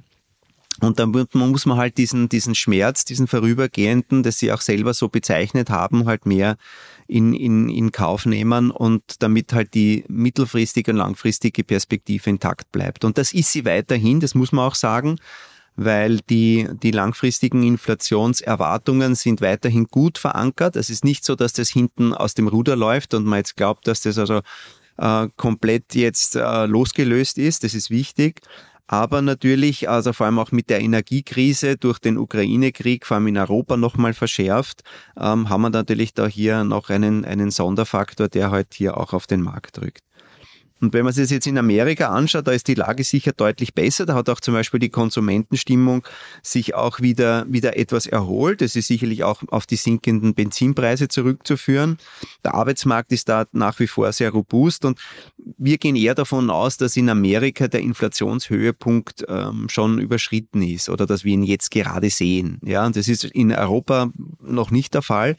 Und 0.82 1.00
dann 1.00 1.10
muss 1.34 1.66
man 1.66 1.78
halt 1.78 1.98
diesen, 1.98 2.30
diesen 2.30 2.54
Schmerz, 2.54 3.06
diesen 3.06 3.26
vorübergehenden, 3.26 4.22
das 4.22 4.38
sie 4.38 4.52
auch 4.52 4.62
selber 4.62 4.94
so 4.94 5.10
bezeichnet 5.10 5.72
haben, 5.72 6.06
halt 6.06 6.28
mehr 6.28 6.58
in, 7.08 7.34
in, 7.34 7.70
in 7.70 7.92
Kauf 7.92 8.28
nehmen 8.28 8.70
und 8.70 9.02
damit 9.24 9.52
halt 9.52 9.74
die 9.74 10.06
mittelfristige 10.08 10.92
und 10.92 10.98
langfristige 10.98 11.64
Perspektive 11.64 12.30
intakt 12.30 12.72
bleibt. 12.72 13.04
Und 13.04 13.18
das 13.18 13.34
ist 13.34 13.52
sie 13.52 13.66
weiterhin, 13.66 14.20
das 14.20 14.36
muss 14.36 14.52
man 14.52 14.68
auch 14.68 14.76
sagen, 14.76 15.18
weil 15.76 16.20
die, 16.30 16.68
die 16.84 16.92
langfristigen 16.92 17.64
Inflationserwartungen 17.64 19.16
sind 19.16 19.42
weiterhin 19.42 19.86
gut 19.86 20.20
verankert. 20.20 20.76
Es 20.76 20.92
ist 20.92 21.04
nicht 21.04 21.26
so, 21.26 21.34
dass 21.34 21.54
das 21.54 21.70
hinten 21.70 22.14
aus 22.14 22.36
dem 22.36 22.48
Ruder 22.48 22.76
läuft 22.76 23.16
und 23.16 23.26
man 23.26 23.40
jetzt 23.40 23.58
glaubt, 23.58 23.88
dass 23.88 24.02
das 24.02 24.20
also 24.20 24.42
äh, 25.00 25.28
komplett 25.36 25.96
jetzt 25.96 26.36
äh, 26.36 26.66
losgelöst 26.66 27.38
ist. 27.38 27.64
Das 27.64 27.74
ist 27.74 27.90
wichtig. 27.90 28.42
Aber 28.92 29.22
natürlich, 29.22 29.88
also 29.88 30.14
vor 30.14 30.26
allem 30.26 30.40
auch 30.40 30.52
mit 30.52 30.72
der 30.72 30.82
Energiekrise 30.82 31.78
durch 31.78 32.00
den 32.00 32.18
Ukraine-Krieg, 32.18 33.06
vor 33.06 33.16
allem 33.16 33.28
in 33.28 33.38
Europa 33.38 33.78
nochmal 33.78 34.16
verschärft, 34.16 34.82
ähm, 35.16 35.48
haben 35.48 35.62
wir 35.62 35.70
natürlich 35.70 36.16
da 36.16 36.26
hier 36.26 36.64
noch 36.64 36.90
einen, 36.90 37.24
einen 37.24 37.52
Sonderfaktor, 37.52 38.30
der 38.30 38.50
halt 38.50 38.74
hier 38.74 38.98
auch 38.98 39.14
auf 39.14 39.28
den 39.28 39.42
Markt 39.42 39.78
drückt. 39.78 40.09
Und 40.82 40.94
wenn 40.94 41.04
man 41.04 41.14
sich 41.14 41.26
das 41.26 41.32
jetzt 41.32 41.48
in 41.48 41.58
Amerika 41.58 42.10
anschaut, 42.10 42.48
da 42.48 42.52
ist 42.52 42.68
die 42.68 42.76
Lage 42.76 43.04
sicher 43.04 43.32
deutlich 43.32 43.74
besser. 43.74 44.06
Da 44.06 44.16
hat 44.16 44.30
auch 44.30 44.40
zum 44.40 44.54
Beispiel 44.54 44.80
die 44.80 44.90
Konsumentenstimmung 44.90 46.06
sich 46.42 46.76
auch 46.76 47.02
wieder, 47.02 47.46
wieder 47.50 47.78
etwas 47.78 48.08
erholt. 48.08 48.62
Das 48.62 48.76
ist 48.76 48.88
sicherlich 48.88 49.24
auch 49.24 49.44
auf 49.50 49.66
die 49.66 49.76
sinkenden 49.76 50.34
Benzinpreise 50.34 51.08
zurückzuführen. 51.08 51.98
Der 52.44 52.54
Arbeitsmarkt 52.54 53.12
ist 53.12 53.30
da 53.30 53.46
nach 53.52 53.80
wie 53.80 53.88
vor 53.88 54.12
sehr 54.14 54.32
robust 54.32 54.86
und 54.86 55.00
wir 55.58 55.78
gehen 55.78 55.96
eher 55.96 56.16
davon 56.16 56.50
aus, 56.50 56.78
dass 56.78 56.96
in 56.98 57.10
Amerika 57.10 57.68
der 57.68 57.82
Inflationshöhepunkt 57.82 59.26
ähm, 59.28 59.68
schon 59.70 60.00
überschritten 60.00 60.62
ist 60.62 60.90
oder 60.90 61.06
dass 61.06 61.24
wir 61.24 61.34
ihn 61.34 61.44
jetzt 61.44 61.72
gerade 61.72 62.10
sehen. 62.10 62.60
Ja, 62.64 62.86
und 62.86 62.96
das 62.96 63.08
ist 63.08 63.24
in 63.26 63.52
Europa 63.52 64.12
noch 64.42 64.72
nicht 64.72 64.94
der 64.94 65.02
Fall 65.02 65.36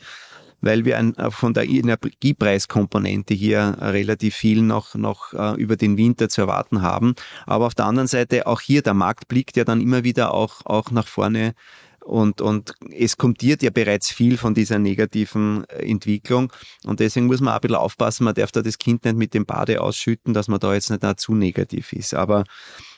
weil 0.60 0.84
wir 0.84 0.98
ein, 0.98 1.16
äh, 1.16 1.30
von 1.30 1.54
der 1.54 1.68
Energiepreiskomponente 1.68 3.34
hier 3.34 3.76
relativ 3.80 4.34
viel 4.34 4.62
noch, 4.62 4.94
noch 4.94 5.32
äh, 5.32 5.54
über 5.60 5.76
den 5.76 5.96
Winter 5.96 6.28
zu 6.28 6.42
erwarten 6.42 6.82
haben. 6.82 7.14
Aber 7.46 7.66
auf 7.66 7.74
der 7.74 7.86
anderen 7.86 8.08
Seite 8.08 8.46
auch 8.46 8.60
hier 8.60 8.82
der 8.82 8.94
Markt 8.94 9.28
blickt 9.28 9.56
ja 9.56 9.64
dann 9.64 9.80
immer 9.80 10.04
wieder 10.04 10.34
auch, 10.34 10.64
auch 10.64 10.90
nach 10.90 11.06
vorne 11.06 11.54
und, 12.00 12.40
und 12.40 12.74
es 12.90 13.16
kommentiert 13.16 13.62
ja 13.62 13.70
bereits 13.70 14.10
viel 14.10 14.36
von 14.36 14.54
dieser 14.54 14.78
negativen 14.78 15.64
äh, 15.68 15.88
Entwicklung. 15.88 16.52
Und 16.84 17.00
deswegen 17.00 17.26
muss 17.26 17.40
man 17.40 17.52
auch 17.52 17.58
ein 17.58 17.60
bisschen 17.60 17.76
aufpassen, 17.76 18.24
man 18.24 18.34
darf 18.34 18.52
da 18.52 18.62
das 18.62 18.78
Kind 18.78 19.04
nicht 19.04 19.16
mit 19.16 19.34
dem 19.34 19.46
Bade 19.46 19.80
ausschütten, 19.80 20.34
dass 20.34 20.48
man 20.48 20.60
da 20.60 20.74
jetzt 20.74 20.90
nicht 20.90 21.20
zu 21.20 21.34
negativ 21.34 21.92
ist. 21.92 22.14
Aber 22.14 22.44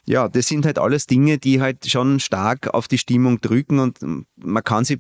ja, 0.07 0.29
das 0.29 0.47
sind 0.47 0.65
halt 0.65 0.79
alles 0.79 1.07
Dinge, 1.07 1.39
die 1.39 1.61
halt 1.61 1.91
schon 1.91 2.21
stark 2.21 2.73
auf 2.73 2.89
die 2.89 2.99
Stimmung 2.99 3.41
drücken 3.41 3.81
und 3.81 3.99
man 4.37 4.65
kann 4.65 4.85
sich 4.85 4.99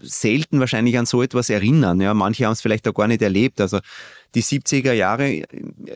selten 0.00 0.60
wahrscheinlich 0.60 0.98
an 0.98 1.06
so 1.06 1.22
etwas 1.22 1.50
erinnern. 1.50 2.00
Ja, 2.00 2.14
manche 2.14 2.44
haben 2.46 2.52
es 2.52 2.60
vielleicht 2.60 2.86
auch 2.88 2.94
gar 2.94 3.08
nicht 3.08 3.22
erlebt. 3.22 3.60
Also 3.60 3.80
die 4.34 4.42
70er 4.42 4.92
Jahre, 4.92 5.44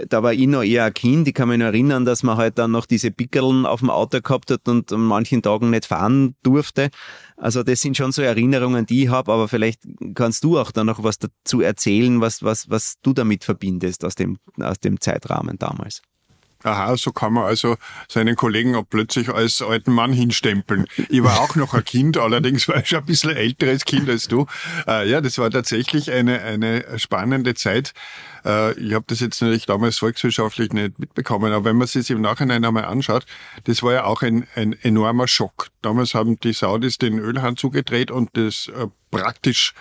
da 0.09 0.23
war 0.23 0.33
ich 0.33 0.47
noch 0.47 0.63
eher 0.63 0.85
ein 0.85 0.95
Kind. 0.95 1.27
Ich 1.29 1.35
kann 1.35 1.49
mich 1.49 1.59
noch 1.59 1.67
erinnern, 1.67 2.05
dass 2.05 2.23
man 2.23 2.37
halt 2.37 2.59
dann 2.59 2.71
noch 2.71 2.87
diese 2.87 3.11
Pickeln 3.11 3.67
auf 3.67 3.81
dem 3.81 3.91
Auto 3.91 4.21
gehabt 4.21 4.51
hat 4.51 4.69
und 4.69 4.93
an 4.93 5.01
manchen 5.01 5.43
Tagen 5.43 5.71
nicht 5.71 5.87
fahren 5.87 6.37
durfte. 6.43 6.91
Also 7.37 7.63
das 7.63 7.81
sind 7.81 7.97
schon 7.97 8.13
so 8.13 8.23
Erinnerungen, 8.23 8.87
die 8.87 9.05
ich 9.05 9.09
habe, 9.11 9.33
aber 9.33 9.49
vielleicht 9.49 9.83
kannst 10.15 10.45
du 10.45 10.59
auch 10.59 10.71
da 10.71 10.85
noch 10.85 11.03
was 11.03 11.19
dazu 11.19 11.61
erzählen, 11.61 12.21
was, 12.21 12.43
was, 12.43 12.71
was 12.71 12.95
du 13.03 13.13
damit 13.13 13.45
verbindest 13.45 14.05
aus 14.05 14.15
dem, 14.15 14.39
aus 14.61 14.79
dem 14.81 15.01
Zeitrahmen 15.01 15.59
damals. 15.59 16.03
Aha, 16.69 16.99
so 16.99 17.13
kann 17.13 17.33
man 17.33 17.45
also 17.45 17.77
seinen 18.09 18.37
Kollegen 18.37 18.75
auch 18.75 18.85
plötzlich 18.89 19.31
als 19.31 19.63
alten 19.63 19.93
Mann 19.93 20.13
hinstempeln. 20.13 20.87
Ich 21.09 21.23
war 21.23 21.41
auch 21.41 21.57
noch 21.57 21.73
ein 21.73 21.83
Kind, 21.85 22.19
allerdings 22.19 22.69
war 22.69 22.83
ich 22.83 22.95
ein 22.95 23.07
bisschen 23.07 23.31
älteres 23.31 23.87
Kind 23.87 24.09
als 24.09 24.29
du. 24.29 24.47
Äh, 24.87 25.09
ja, 25.09 25.23
das 25.23 25.39
war 25.39 25.51
tatsächlich 25.51 26.11
eine, 26.11 26.43
eine 26.43 26.99
spannende 26.99 27.55
Zeit. 27.55 27.95
Äh, 28.45 28.73
ich 28.79 28.93
habe 28.93 29.07
das 29.09 29.21
jetzt 29.21 29.41
natürlich 29.41 29.65
damals 29.65 29.97
volkswirtschaftlich 29.97 30.73
nicht 30.75 30.99
mitbekommen, 30.99 31.55
aber 31.55 31.65
wenn 31.65 31.77
man 31.77 31.87
sich 31.87 32.11
im 32.11 32.21
Nachhinein 32.21 32.63
einmal 32.67 32.85
anschaut, 32.85 33.25
das 33.65 33.83
war 33.83 33.95
ja 33.95 34.05
auch 34.05 34.21
ein, 34.21 34.47
ein 34.55 34.75
enormer 34.83 35.27
Schock. 35.27 35.69
Damals 35.81 36.13
haben 36.13 36.39
die 36.41 36.53
Saudis 36.53 36.99
den 36.99 37.19
Ölhahn 37.19 37.57
zugedreht 37.57 38.11
und 38.11 38.37
das 38.37 38.69
äh, 38.69 38.89
praktisch 39.11 39.73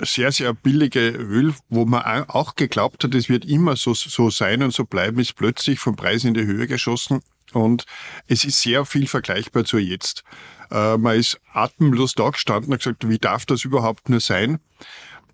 sehr, 0.00 0.32
sehr 0.32 0.52
billige 0.52 1.10
Öl, 1.10 1.54
wo 1.68 1.84
man 1.84 2.28
auch 2.28 2.56
geglaubt 2.56 3.04
hat, 3.04 3.14
es 3.14 3.28
wird 3.28 3.44
immer 3.44 3.76
so, 3.76 3.94
so 3.94 4.30
sein 4.30 4.62
und 4.62 4.72
so 4.72 4.84
bleiben, 4.84 5.20
ist 5.20 5.36
plötzlich 5.36 5.78
vom 5.78 5.96
Preis 5.96 6.24
in 6.24 6.34
die 6.34 6.44
Höhe 6.44 6.66
geschossen. 6.66 7.20
Und 7.52 7.84
es 8.26 8.44
ist 8.44 8.62
sehr 8.62 8.84
viel 8.84 9.06
vergleichbar 9.06 9.64
zu 9.64 9.78
jetzt. 9.78 10.24
Äh, 10.70 10.96
man 10.96 11.18
ist 11.18 11.38
atemlos 11.52 12.14
da 12.14 12.30
gestanden 12.30 12.72
und 12.72 12.78
gesagt, 12.78 13.08
wie 13.08 13.18
darf 13.18 13.44
das 13.44 13.64
überhaupt 13.64 14.08
nur 14.08 14.20
sein? 14.20 14.58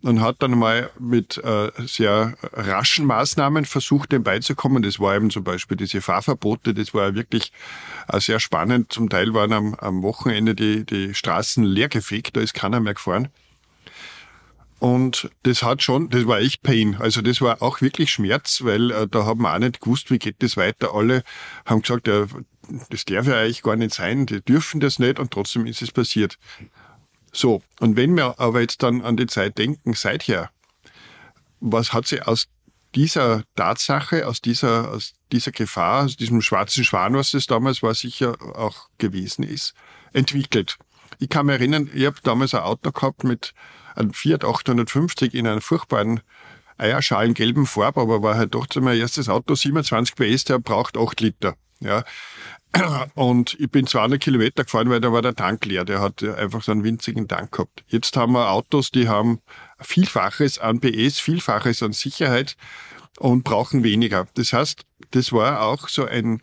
und 0.03 0.21
hat 0.21 0.37
dann 0.41 0.53
mal 0.53 0.91
mit 0.99 1.39
äh, 1.39 1.71
sehr 1.79 2.35
raschen 2.53 3.07
Maßnahmen 3.07 3.65
versucht, 3.65 4.13
dem 4.13 4.23
beizukommen. 4.23 4.83
Das 4.83 5.01
war 5.01 5.17
eben 5.17 5.31
zum 5.31 5.45
Beispiel 5.45 5.77
diese 5.77 6.01
Fahrverbote, 6.01 6.75
das 6.75 6.95
war 6.95 7.09
ja 7.09 7.15
wirklich 7.15 7.53
äh, 8.09 8.21
sehr 8.21 8.39
spannend. 8.41 8.93
Zum 8.93 9.09
Teil 9.09 9.35
waren 9.35 9.53
am, 9.53 9.75
am 9.75 10.03
Wochenende 10.03 10.55
die, 10.55 10.85
die 10.85 11.15
Straßen 11.15 11.65
leergefegt, 11.65 12.37
da 12.37 12.41
ist 12.41 12.55
keiner 12.55 12.81
mehr 12.81 12.95
gefahren. 12.95 13.29
Und 14.79 15.29
das 15.43 15.63
hat 15.63 15.83
schon, 15.83 16.09
das 16.09 16.27
war 16.27 16.39
echt 16.39 16.63
Pain. 16.63 16.97
Also 16.99 17.21
das 17.21 17.41
war 17.41 17.63
auch 17.63 17.81
wirklich 17.81 18.13
Schmerz, 18.13 18.63
weil 18.63 18.91
äh, 18.93 19.09
da 19.09 19.25
haben 19.25 19.43
wir 19.43 19.53
auch 19.53 19.59
nicht 19.59 19.81
gewusst, 19.81 20.11
wie 20.11 20.19
geht 20.19 20.43
das 20.43 20.57
weiter. 20.57 20.95
Alle 20.95 21.25
haben 21.67 21.83
gesagt, 21.83 22.07
ja, 22.07 22.27
das 22.91 23.05
darf 23.05 23.27
ja 23.27 23.41
eigentlich 23.41 23.63
gar 23.63 23.77
nicht 23.77 23.95
sein, 23.95 24.27
die 24.27 24.41
dürfen 24.41 24.79
das 24.81 24.99
nicht 24.99 25.19
und 25.19 25.33
trotzdem 25.33 25.67
ist 25.67 25.83
es 25.83 25.91
passiert. 25.91 26.39
So, 27.33 27.63
und 27.81 27.97
wenn 27.97 28.15
wir 28.17 28.39
aber 28.39 28.61
jetzt 28.61 28.83
dann 28.83 29.03
an 29.03 29.17
die 29.17 29.27
Zeit 29.27 29.59
denken, 29.59 29.95
seither, 29.95 30.51
was 31.61 31.93
hat 31.93 32.07
sie 32.07 32.23
aus 32.23 32.47
dieser 32.95 33.43
Tatsache, 33.57 34.27
aus 34.27 34.41
dieser, 34.41 34.93
aus 34.93 35.15
dieser 35.33 35.53
Gefahr, 35.53 36.05
aus 36.05 36.17
diesem 36.17 36.41
schwarzen 36.41 36.85
Schwan, 36.85 37.15
was 37.15 37.35
es 37.35 37.47
damals 37.47 37.83
war, 37.83 37.95
sicher 37.95 38.37
auch 38.57 38.89
gewesen 38.99 39.43
ist, 39.43 39.75
entwickelt? 40.13 40.79
Ich 41.19 41.29
kann 41.29 41.47
mich 41.47 41.55
erinnern, 41.55 41.91
ich 41.93 42.07
habe 42.07 42.17
damals 42.23 42.55
ein 42.55 42.63
Auto 42.63 42.93
gehabt 42.93 43.25
mit 43.25 43.55
einem 43.99 44.13
Fiat 44.13 44.45
850 44.45 45.35
in 45.35 45.47
einer 45.47 45.61
furchtbaren 45.61 46.21
eierschalengelben 46.79 47.67
Farbe, 47.67 48.01
aber 48.01 48.23
war 48.23 48.37
halt 48.37 48.55
doch 48.55 48.67
mein 48.77 48.99
erstes 48.99 49.29
Auto, 49.29 49.55
27 49.55 50.15
PS, 50.15 50.45
der 50.45 50.59
braucht 50.59 50.97
8 50.97 51.21
Liter. 51.21 51.57
Ja, 51.81 52.05
und 53.15 53.57
ich 53.59 53.71
bin 53.71 53.87
200 53.87 54.21
Kilometer 54.21 54.65
gefahren, 54.65 54.91
weil 54.91 55.01
da 55.01 55.13
war 55.13 55.23
der 55.23 55.35
Tank 55.35 55.65
leer. 55.65 55.85
Der 55.85 56.01
hat 56.01 56.23
einfach 56.23 56.63
so 56.63 56.73
einen 56.73 56.85
winzigen 56.85 57.29
Tank 57.29 57.53
gehabt. 57.53 57.85
Jetzt 57.89 58.17
haben 58.17 58.33
wir 58.33 58.51
Autos, 58.51 58.91
die 58.91 59.09
haben 59.09 59.41
Vielfaches 59.81 60.59
an 60.59 60.81
PS, 60.81 61.19
Vielfaches 61.21 61.83
an 61.83 61.93
Sicherheit 61.93 62.57
und 63.19 63.45
brauchen 63.45 63.85
weniger. 63.85 64.27
Das 64.35 64.53
heißt, 64.53 64.85
das 65.13 65.33
war 65.33 65.63
auch 65.63 65.89
so 65.89 66.05
ein, 66.05 66.43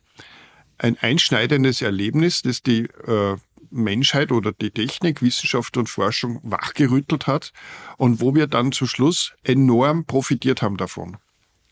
ein 0.77 0.97
einschneidendes 0.99 1.81
Erlebnis, 1.81 2.41
das 2.41 2.63
die 2.63 2.83
äh, 3.07 3.37
Menschheit 3.69 4.31
oder 4.31 4.51
die 4.51 4.71
Technik, 4.71 5.21
Wissenschaft 5.21 5.77
und 5.77 5.89
Forschung 5.89 6.39
wachgerüttelt 6.43 7.27
hat 7.27 7.51
und 7.97 8.21
wo 8.21 8.35
wir 8.35 8.47
dann 8.47 8.71
zu 8.71 8.87
Schluss 8.87 9.33
enorm 9.43 10.05
profitiert 10.05 10.61
haben 10.61 10.77
davon. 10.77 11.17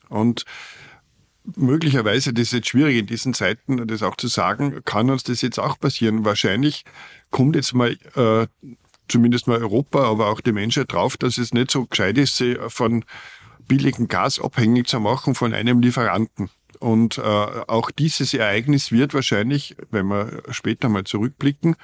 Und 0.09 0.45
möglicherweise, 1.55 2.33
das 2.33 2.43
ist 2.47 2.53
jetzt 2.53 2.69
schwierig 2.69 2.97
in 2.97 3.07
diesen 3.07 3.33
Zeiten, 3.33 3.87
das 3.87 4.03
auch 4.03 4.15
zu 4.15 4.27
sagen, 4.27 4.81
kann 4.85 5.09
uns 5.09 5.23
das 5.23 5.41
jetzt 5.41 5.59
auch 5.59 5.79
passieren. 5.79 6.25
Wahrscheinlich 6.25 6.85
kommt 7.31 7.55
jetzt 7.55 7.73
mal 7.73 7.97
äh, 8.15 8.47
zumindest 9.07 9.47
mal 9.47 9.61
Europa, 9.61 10.03
aber 10.03 10.27
auch 10.27 10.41
die 10.41 10.51
Menschheit 10.51 10.91
drauf, 10.91 11.17
dass 11.17 11.37
es 11.37 11.53
nicht 11.53 11.71
so 11.71 11.85
gescheit 11.85 12.17
ist, 12.17 12.37
sie 12.37 12.57
von 12.67 13.05
billigem 13.67 14.07
Gas 14.07 14.39
abhängig 14.39 14.87
zu 14.87 14.99
machen 14.99 15.35
von 15.35 15.53
einem 15.53 15.81
Lieferanten. 15.81 16.49
Und 16.83 17.17
äh, 17.17 17.21
auch 17.21 17.91
dieses 17.91 18.33
Ereignis 18.33 18.91
wird 18.91 19.13
wahrscheinlich, 19.13 19.77
wenn 19.89 20.07
wir 20.07 20.43
später 20.49 20.89
mal 20.89 21.05
zurückblicken, 21.05 21.77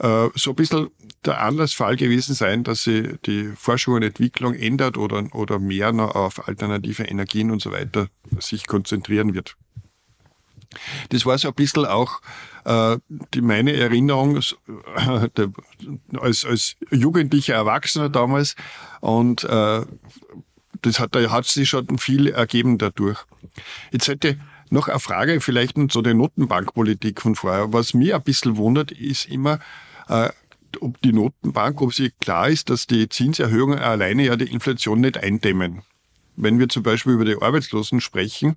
äh, 0.00 0.28
so 0.34 0.50
ein 0.50 0.56
bisschen 0.56 0.88
der 1.24 1.40
Anlassfall 1.40 1.94
gewesen 1.94 2.34
sein, 2.34 2.64
dass 2.64 2.82
sie 2.82 3.16
die 3.26 3.52
Forschung 3.54 3.94
und 3.94 4.02
Entwicklung 4.02 4.54
ändert 4.54 4.98
oder, 4.98 5.32
oder 5.32 5.60
mehr 5.60 5.92
noch 5.92 6.16
auf 6.16 6.48
alternative 6.48 7.04
Energien 7.04 7.52
und 7.52 7.62
so 7.62 7.70
weiter 7.70 8.08
sich 8.40 8.66
konzentrieren 8.66 9.34
wird. 9.34 9.54
Das 11.10 11.24
war 11.24 11.38
so 11.38 11.46
ein 11.46 11.54
bisschen 11.54 11.86
auch 11.86 12.20
äh, 12.64 12.98
die, 13.08 13.40
meine 13.40 13.72
Erinnerung 13.72 14.38
äh, 14.38 15.28
der, 15.36 15.52
als, 16.18 16.44
als 16.44 16.74
jugendlicher 16.90 17.54
Erwachsener 17.54 18.08
damals 18.08 18.56
und 19.00 19.44
äh, 19.44 19.82
das 20.84 21.00
hat, 21.00 21.16
hat 21.16 21.46
sich 21.46 21.68
schon 21.68 21.98
viel 21.98 22.28
ergeben 22.28 22.78
dadurch. 22.78 23.24
Jetzt 23.90 24.08
hätte 24.08 24.38
noch 24.70 24.88
eine 24.88 25.00
Frage 25.00 25.40
vielleicht 25.40 25.76
zu 25.90 26.02
der 26.02 26.14
Notenbankpolitik 26.14 27.22
von 27.22 27.34
vorher. 27.34 27.72
Was 27.72 27.94
mir 27.94 28.16
ein 28.16 28.22
bisschen 28.22 28.56
wundert, 28.56 28.92
ist 28.92 29.26
immer, 29.26 29.60
äh, 30.08 30.28
ob 30.80 31.00
die 31.02 31.12
Notenbank, 31.12 31.80
ob 31.80 31.94
sie 31.94 32.10
klar 32.20 32.48
ist, 32.48 32.68
dass 32.68 32.86
die 32.86 33.08
Zinserhöhungen 33.08 33.78
alleine 33.78 34.24
ja 34.24 34.36
die 34.36 34.50
Inflation 34.50 35.00
nicht 35.00 35.16
eindämmen. 35.16 35.82
Wenn 36.36 36.58
wir 36.58 36.68
zum 36.68 36.82
Beispiel 36.82 37.12
über 37.12 37.24
die 37.24 37.40
Arbeitslosen 37.40 38.00
sprechen, 38.00 38.56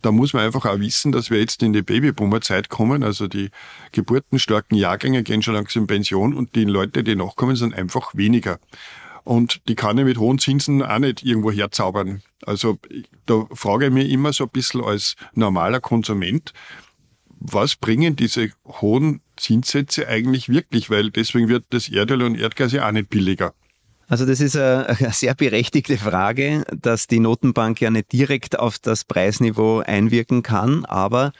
da 0.00 0.12
muss 0.12 0.32
man 0.32 0.44
einfach 0.44 0.64
auch 0.64 0.78
wissen, 0.78 1.10
dass 1.10 1.28
wir 1.28 1.40
jetzt 1.40 1.60
in 1.64 1.72
die 1.72 1.82
Babyboomer-Zeit 1.82 2.68
kommen. 2.68 3.02
Also 3.02 3.26
die 3.26 3.50
geburtenstarken 3.90 4.78
Jahrgänge 4.78 5.24
gehen 5.24 5.42
schon 5.42 5.54
langsam 5.54 5.82
in 5.82 5.86
Pension 5.88 6.34
und 6.34 6.54
die 6.54 6.64
Leute, 6.64 7.02
die 7.02 7.16
nachkommen, 7.16 7.56
sind 7.56 7.74
einfach 7.74 8.14
weniger. 8.14 8.60
Und 9.26 9.60
die 9.66 9.74
kann 9.74 9.98
ich 9.98 10.04
mit 10.04 10.18
hohen 10.18 10.38
Zinsen 10.38 10.84
auch 10.84 11.00
nicht 11.00 11.24
irgendwo 11.24 11.50
herzaubern. 11.50 12.22
Also 12.46 12.78
da 13.26 13.44
frage 13.52 13.86
ich 13.86 13.92
mich 13.92 14.08
immer 14.08 14.32
so 14.32 14.44
ein 14.44 14.50
bisschen 14.50 14.84
als 14.84 15.16
normaler 15.34 15.80
Konsument, 15.80 16.52
was 17.40 17.74
bringen 17.74 18.14
diese 18.14 18.50
hohen 18.64 19.20
Zinssätze 19.36 20.06
eigentlich 20.06 20.48
wirklich? 20.48 20.90
Weil 20.90 21.10
deswegen 21.10 21.48
wird 21.48 21.64
das 21.70 21.88
Erdöl 21.88 22.22
und 22.22 22.38
Erdgas 22.38 22.70
ja 22.70 22.86
auch 22.86 22.92
nicht 22.92 23.10
billiger. 23.10 23.52
Also 24.06 24.26
das 24.26 24.40
ist 24.40 24.56
eine, 24.56 24.96
sehr 25.10 25.34
berechtigte 25.34 25.98
Frage, 25.98 26.62
dass 26.80 27.08
die 27.08 27.18
Notenbank 27.18 27.80
ja 27.80 27.90
nicht 27.90 28.12
direkt 28.12 28.56
auf 28.56 28.78
das 28.78 29.04
Preisniveau 29.04 29.80
einwirken 29.80 30.44
kann, 30.44 30.84
aber 30.84 31.32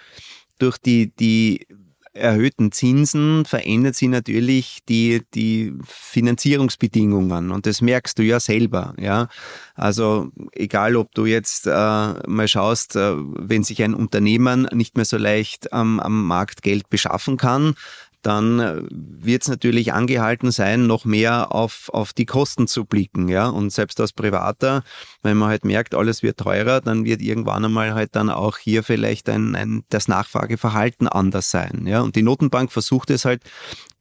durch 0.59 0.77
die, 0.79 1.15
die 1.15 1.69
erhöhten 2.17 2.73
Zinsen 2.73 3.45
verändert 3.45 3.95
sie 3.95 4.09
natürlich 4.09 4.81
die, 4.89 5.23
die 5.35 5.75
Finanzierungsbedingungen 5.85 7.51
und 7.51 7.67
das 7.67 7.81
merkst 7.81 8.19
du 8.19 8.23
ja 8.23 8.41
selber, 8.41 8.95
ja. 8.99 9.29
Also 9.75 10.31
egal, 10.53 10.97
ob 10.97 11.15
du 11.15 11.27
jetzt 11.27 11.67
äh, 11.67 11.71
mal 11.71 12.49
schaust, 12.49 12.97
äh, 12.97 13.15
wenn 13.17 13.63
sich 13.63 13.83
ein 13.83 13.95
Unternehmen 13.95 14.67
nicht 14.73 14.97
mehr 14.97 15.05
so 15.05 15.19
leicht 15.19 15.69
ähm, 15.73 16.01
am 16.01 16.27
Markt 16.27 16.63
Geld 16.63 16.89
beschaffen 16.89 17.37
kann, 17.37 17.75
dann 18.27 18.59
äh, 18.59 18.83
wird 18.91 19.43
es 19.43 19.49
natürlich 19.49 19.93
angehalten 19.93 20.51
sein, 20.51 20.89
noch 20.89 21.05
mehr 21.05 21.55
auf, 21.55 21.91
auf 21.93 22.13
die 22.13 22.27
Kosten 22.27 22.67
zu 22.67 22.85
blicken. 22.85 23.29
Ja? 23.29 23.49
Und 23.49 23.71
selbst 23.71 24.01
als 24.01 24.13
Privater, 24.13 24.83
wenn 25.23 25.37
man 25.37 25.49
halt 25.51 25.65
merkt, 25.65 25.95
alles 25.95 26.25
wird 26.25 26.39
teurer, 26.39 26.81
dann 26.81 27.05
wird 27.05 27.23
irgendwann 27.23 27.65
einmal 27.65 27.95
halt 27.95 28.17
dann 28.17 28.29
auch 28.29 28.59
hier 28.59 28.83
vielleicht 28.83 29.29
ein, 29.29 29.55
ein, 29.55 29.85
das 29.91 30.09
Nachfrageverhalten 30.09 31.07
anders 31.07 31.53
sein. 31.53 31.87
Ja? 31.87 32.01
Und 32.01 32.17
die 32.17 32.25
Notenbank 32.25 32.73
versucht 32.73 33.11
es 33.11 33.25
halt 33.25 33.43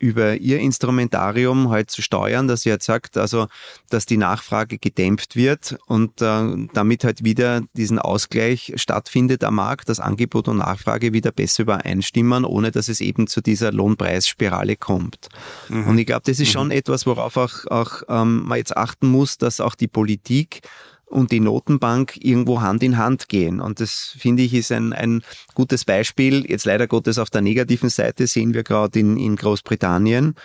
über 0.06 0.36
ihr 0.36 0.60
Instrumentarium 0.60 1.70
halt 1.72 1.90
zu 1.90 2.04
steuern, 2.04 2.48
dass 2.48 2.62
sie 2.62 2.70
halt 2.70 2.84
sagt, 2.84 3.18
also, 3.18 3.48
dass 3.90 4.06
die 4.06 4.18
Nachfrage 4.18 4.78
gedämpft 4.78 5.36
wird 5.36 5.78
und 5.88 6.22
äh, 6.22 6.68
damit 6.74 7.04
halt 7.04 7.24
wieder 7.24 7.64
diesen 7.74 7.98
Ausgleich 7.98 8.74
stattfindet 8.76 9.44
am 9.44 9.56
Markt, 9.56 9.90
dass 9.90 10.00
Angebot 10.00 10.48
und 10.48 10.58
Nachfrage 10.58 11.12
wieder 11.12 11.32
besser 11.32 11.64
übereinstimmen, 11.64 12.46
ohne 12.46 12.72
dass 12.72 12.88
es 12.88 13.02
eben 13.02 13.26
zu 13.26 13.42
dieser 13.42 13.72
Lohnpreisspirale 13.72 14.76
kommt. 14.76 15.30
Mhm. 15.70 15.88
Und 15.88 15.98
ich 15.98 16.06
glaube, 16.06 16.24
das 16.26 16.40
ist 16.40 16.52
schon 16.52 16.68
mhm. 16.68 16.74
etwas, 16.74 17.08
worauf 17.08 17.36
auch, 17.38 17.66
auch 17.68 18.04
ähm, 18.08 18.44
man 18.44 18.60
jetzt 18.60 18.78
achten 18.78 19.08
muss, 19.08 19.40
dass 19.40 19.60
auch 19.60 19.74
die 19.74 19.88
Politik 19.88 20.62
und 21.08 21.32
die 21.32 21.40
Notenbank 21.40 22.18
irgendwo 22.20 22.62
Hand 22.62 22.84
in 22.84 22.98
Hand 22.98 23.30
gehen. 23.30 23.62
Und 23.62 23.80
das 23.80 24.16
finde 24.18 24.44
ich 24.44 24.54
ist 24.54 24.72
ein, 24.72 24.94
ein 24.94 25.24
gutes 25.54 25.86
Beispiel. 25.86 26.50
Jetzt 26.50 26.66
leider 26.66 26.88
Gottes 26.88 27.20
auf 27.20 27.30
der 27.30 27.42
negativen 27.42 27.90
Seite 27.90 28.28
sehen 28.28 28.54
wir 28.54 28.64
gerade 28.64 29.00
in, 29.00 29.18
in 29.18 29.36
Großbritannien. 29.36 30.36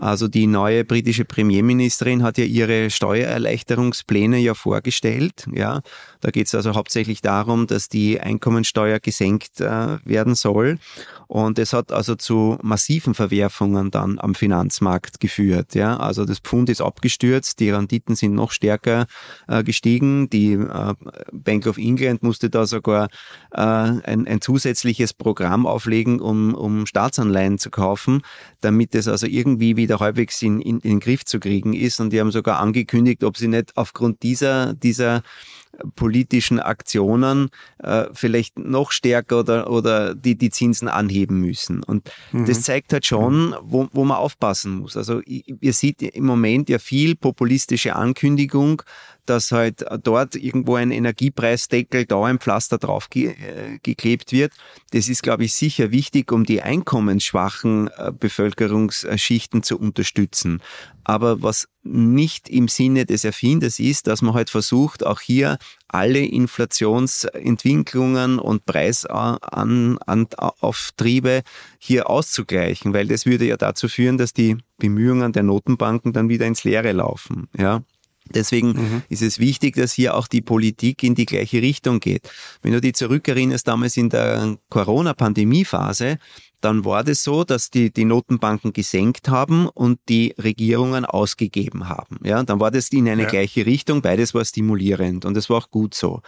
Also 0.00 0.28
die 0.28 0.46
neue 0.46 0.84
britische 0.84 1.24
Premierministerin 1.24 2.22
hat 2.22 2.38
ja 2.38 2.44
ihre 2.44 2.90
Steuererleichterungspläne 2.90 4.38
ja 4.38 4.54
vorgestellt. 4.54 5.46
Ja, 5.52 5.82
da 6.20 6.30
geht 6.30 6.46
es 6.46 6.54
also 6.54 6.74
hauptsächlich 6.74 7.20
darum, 7.20 7.66
dass 7.66 7.88
die 7.88 8.20
Einkommensteuer 8.20 9.00
gesenkt 9.00 9.60
äh, 9.60 9.98
werden 10.04 10.34
soll. 10.34 10.78
Und 11.26 11.58
es 11.58 11.72
hat 11.72 11.92
also 11.92 12.14
zu 12.14 12.58
massiven 12.62 13.14
Verwerfungen 13.14 13.90
dann 13.90 14.18
am 14.18 14.34
Finanzmarkt 14.34 15.20
geführt. 15.20 15.74
Ja, 15.74 15.98
also 15.98 16.24
das 16.24 16.38
Pfund 16.38 16.70
ist 16.70 16.80
abgestürzt, 16.80 17.60
die 17.60 17.70
Renditen 17.70 18.16
sind 18.16 18.34
noch 18.34 18.50
stärker 18.50 19.06
äh, 19.46 19.62
gestiegen. 19.62 20.30
Die 20.30 20.52
äh, 20.52 20.94
Bank 21.32 21.66
of 21.66 21.76
England 21.76 22.22
musste 22.22 22.50
da 22.50 22.66
sogar 22.66 23.08
äh, 23.52 23.60
ein, 23.60 24.26
ein 24.26 24.40
zusätzliches 24.40 25.12
Programm 25.12 25.66
auflegen, 25.66 26.20
um, 26.20 26.54
um 26.54 26.86
Staatsanleihen 26.86 27.58
zu 27.58 27.70
kaufen, 27.70 28.22
damit 28.60 28.94
es 28.94 29.08
also 29.08 29.26
irgendwie 29.26 29.76
wieder 29.76 29.87
halbwegs 29.90 30.40
in, 30.42 30.60
in, 30.60 30.80
in 30.80 30.90
den 30.90 31.00
Griff 31.00 31.24
zu 31.24 31.40
kriegen 31.40 31.72
ist. 31.72 32.00
Und 32.00 32.12
die 32.12 32.20
haben 32.20 32.30
sogar 32.30 32.58
angekündigt, 32.60 33.24
ob 33.24 33.36
sie 33.36 33.48
nicht 33.48 33.76
aufgrund 33.76 34.22
dieser, 34.22 34.74
dieser 34.74 35.22
politischen 35.94 36.60
Aktionen 36.60 37.50
äh, 37.78 38.06
vielleicht 38.12 38.58
noch 38.58 38.90
stärker 38.90 39.40
oder, 39.40 39.70
oder 39.70 40.14
die, 40.14 40.36
die 40.36 40.50
Zinsen 40.50 40.88
anheben 40.88 41.40
müssen. 41.40 41.82
Und 41.82 42.10
mhm. 42.32 42.46
das 42.46 42.62
zeigt 42.62 42.92
halt 42.92 43.06
schon, 43.06 43.54
wo, 43.62 43.88
wo 43.92 44.04
man 44.04 44.16
aufpassen 44.16 44.78
muss. 44.78 44.96
Also 44.96 45.20
ihr 45.22 45.72
seht 45.72 46.02
im 46.02 46.24
Moment 46.24 46.68
ja 46.68 46.78
viel 46.78 47.14
populistische 47.14 47.96
Ankündigung, 47.96 48.82
dass 49.28 49.52
halt 49.52 49.84
dort 50.02 50.34
irgendwo 50.34 50.76
ein 50.76 50.90
Energiepreisdeckel, 50.90 52.06
da 52.06 52.24
ein 52.24 52.38
Pflaster 52.38 52.78
drauf 52.78 53.10
ge 53.10 53.28
äh, 53.28 53.78
geklebt 53.82 54.32
wird. 54.32 54.52
Das 54.92 55.08
ist, 55.08 55.22
glaube 55.22 55.44
ich, 55.44 55.52
sicher 55.54 55.90
wichtig, 55.90 56.32
um 56.32 56.44
die 56.44 56.62
einkommensschwachen 56.62 57.90
äh, 57.96 58.12
Bevölkerungsschichten 58.18 59.62
zu 59.62 59.78
unterstützen. 59.78 60.62
Aber 61.04 61.42
was 61.42 61.68
nicht 61.82 62.48
im 62.48 62.68
Sinne 62.68 63.04
des 63.06 63.24
Erfinders 63.24 63.78
ist, 63.78 64.06
dass 64.06 64.20
man 64.20 64.34
halt 64.34 64.50
versucht, 64.50 65.06
auch 65.06 65.20
hier 65.20 65.56
alle 65.88 66.20
Inflationsentwicklungen 66.20 68.38
und 68.38 68.66
Preisauftriebe 68.66 71.42
hier 71.78 72.10
auszugleichen, 72.10 72.92
weil 72.92 73.08
das 73.08 73.24
würde 73.24 73.46
ja 73.46 73.56
dazu 73.56 73.88
führen, 73.88 74.18
dass 74.18 74.34
die 74.34 74.58
Bemühungen 74.76 75.32
der 75.32 75.44
Notenbanken 75.44 76.12
dann 76.12 76.28
wieder 76.28 76.46
ins 76.46 76.64
Leere 76.64 76.92
laufen. 76.92 77.48
Ja. 77.56 77.82
Deswegen 78.34 78.68
mhm. 78.68 79.02
ist 79.08 79.22
es 79.22 79.38
wichtig, 79.38 79.76
dass 79.76 79.92
hier 79.92 80.14
auch 80.14 80.28
die 80.28 80.40
Politik 80.40 81.02
in 81.02 81.14
die 81.14 81.26
gleiche 81.26 81.62
Richtung 81.62 82.00
geht. 82.00 82.30
Wenn 82.62 82.72
du 82.72 82.80
dich 82.80 82.94
zurückerinnerst, 82.94 83.66
damals 83.66 83.96
in 83.96 84.08
der 84.08 84.56
Corona-Pandemie-Phase, 84.70 86.18
dann 86.60 86.84
war 86.84 87.04
das 87.04 87.22
so, 87.22 87.44
dass 87.44 87.70
die, 87.70 87.92
die 87.92 88.04
Notenbanken 88.04 88.72
gesenkt 88.72 89.28
haben 89.28 89.68
und 89.68 90.00
die 90.08 90.34
Regierungen 90.42 91.04
ausgegeben 91.04 91.88
haben. 91.88 92.18
Ja, 92.24 92.42
dann 92.42 92.60
war 92.60 92.70
das 92.70 92.88
in 92.88 93.08
eine 93.08 93.22
ja. 93.22 93.28
gleiche 93.28 93.66
Richtung, 93.66 94.02
beides 94.02 94.34
war 94.34 94.44
stimulierend 94.44 95.24
und 95.24 95.34
das 95.34 95.48
war 95.48 95.58
auch 95.58 95.70
gut 95.70 95.94
so. 95.94 96.22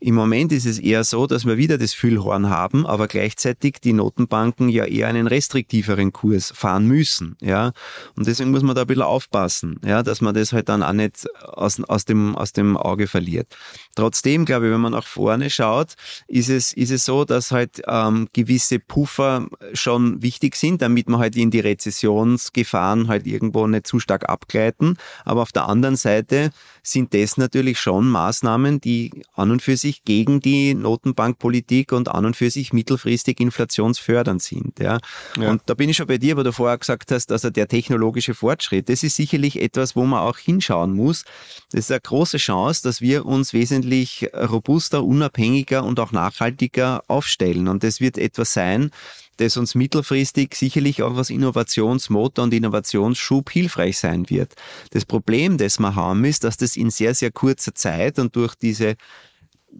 Im 0.00 0.14
Moment 0.14 0.52
ist 0.52 0.66
es 0.66 0.78
eher 0.78 1.04
so, 1.04 1.26
dass 1.26 1.44
wir 1.46 1.56
wieder 1.56 1.78
das 1.78 1.94
Füllhorn 1.94 2.48
haben, 2.48 2.86
aber 2.86 3.08
gleichzeitig 3.08 3.76
die 3.82 3.92
Notenbanken 3.92 4.68
ja 4.68 4.84
eher 4.84 5.08
einen 5.08 5.26
restriktiveren 5.26 6.12
Kurs 6.12 6.52
fahren 6.54 6.86
müssen. 6.86 7.36
Ja, 7.40 7.72
und 8.16 8.26
deswegen 8.26 8.50
muss 8.50 8.62
man 8.62 8.74
da 8.74 8.82
ein 8.82 8.86
bisschen 8.86 9.02
aufpassen, 9.02 9.80
ja, 9.84 10.02
dass 10.02 10.20
man 10.20 10.34
das 10.34 10.52
halt 10.52 10.68
dann 10.68 10.82
auch 10.82 10.92
nicht 10.92 11.26
aus, 11.42 11.82
aus, 11.84 12.04
dem, 12.04 12.36
aus 12.36 12.52
dem 12.52 12.76
Auge 12.76 13.06
verliert. 13.06 13.56
Trotzdem, 13.94 14.44
glaube 14.44 14.66
ich, 14.66 14.72
wenn 14.72 14.80
man 14.80 14.92
nach 14.92 15.06
vorne 15.06 15.50
schaut, 15.50 15.94
ist 16.26 16.48
es, 16.48 16.72
ist 16.72 16.90
es 16.90 17.04
so, 17.04 17.24
dass 17.24 17.50
halt 17.50 17.82
ähm, 17.86 18.28
gewisse 18.32 18.78
Puffer 18.78 19.48
schon 19.74 20.22
wichtig 20.22 20.56
sind, 20.56 20.82
damit 20.82 21.08
man 21.08 21.20
halt 21.20 21.36
in 21.36 21.50
die 21.50 21.60
Rezessionsgefahren 21.60 23.08
halt 23.08 23.26
irgendwo 23.26 23.66
nicht 23.66 23.86
zu 23.86 24.00
stark 24.00 24.28
abgleiten. 24.28 24.96
Aber 25.24 25.42
auf 25.42 25.52
der 25.52 25.68
anderen 25.68 25.96
Seite 25.96 26.50
sind 26.82 27.14
das 27.14 27.36
natürlich 27.36 27.78
schon 27.78 28.08
Maßnahmen, 28.08 28.80
die 28.80 29.10
an 29.34 29.50
und 29.50 29.62
für 29.62 29.76
sich 29.76 30.04
gegen 30.04 30.40
die 30.40 30.74
Notenbankpolitik 30.74 31.92
und 31.92 32.08
an 32.08 32.26
und 32.26 32.36
für 32.36 32.50
sich 32.50 32.72
mittelfristig 32.72 33.40
inflationsfördernd 33.40 34.42
sind. 34.42 34.78
Ja. 34.78 34.98
ja. 35.38 35.50
Und 35.50 35.62
da 35.66 35.74
bin 35.74 35.88
ich 35.88 35.96
schon 35.96 36.06
bei 36.06 36.18
dir, 36.18 36.36
wo 36.36 36.42
du 36.42 36.52
vorher 36.52 36.78
gesagt 36.78 37.10
hast, 37.12 37.30
also 37.30 37.50
der 37.50 37.68
technologische 37.68 38.34
Fortschritt, 38.34 38.88
das 38.88 39.02
ist 39.02 39.16
sicherlich 39.16 39.60
etwas, 39.60 39.94
wo 39.96 40.04
man 40.04 40.20
auch 40.20 40.38
hinschauen 40.38 40.94
muss. 40.94 41.24
Das 41.70 41.80
ist 41.80 41.90
eine 41.90 42.00
große 42.00 42.38
Chance, 42.38 42.82
dass 42.82 43.00
wir 43.00 43.26
uns 43.26 43.52
wesentlich 43.52 44.28
robuster, 44.34 45.04
unabhängiger 45.04 45.84
und 45.84 46.00
auch 46.00 46.12
nachhaltiger 46.12 47.02
aufstellen. 47.08 47.68
Und 47.68 47.84
das 47.84 48.00
wird 48.00 48.18
etwas 48.18 48.52
sein, 48.52 48.90
das 49.36 49.56
uns 49.56 49.74
mittelfristig 49.74 50.54
sicherlich 50.54 51.02
auch 51.02 51.16
als 51.16 51.30
Innovationsmotor 51.30 52.44
und 52.44 52.54
Innovationsschub 52.54 53.50
hilfreich 53.50 53.98
sein 53.98 54.28
wird. 54.30 54.54
Das 54.90 55.04
Problem, 55.04 55.58
das 55.58 55.78
wir 55.78 55.94
haben, 55.94 56.24
ist, 56.24 56.44
dass 56.44 56.56
das 56.56 56.76
in 56.76 56.90
sehr, 56.90 57.14
sehr 57.14 57.30
kurzer 57.30 57.74
Zeit 57.74 58.18
und 58.18 58.36
durch 58.36 58.54
diese 58.54 58.96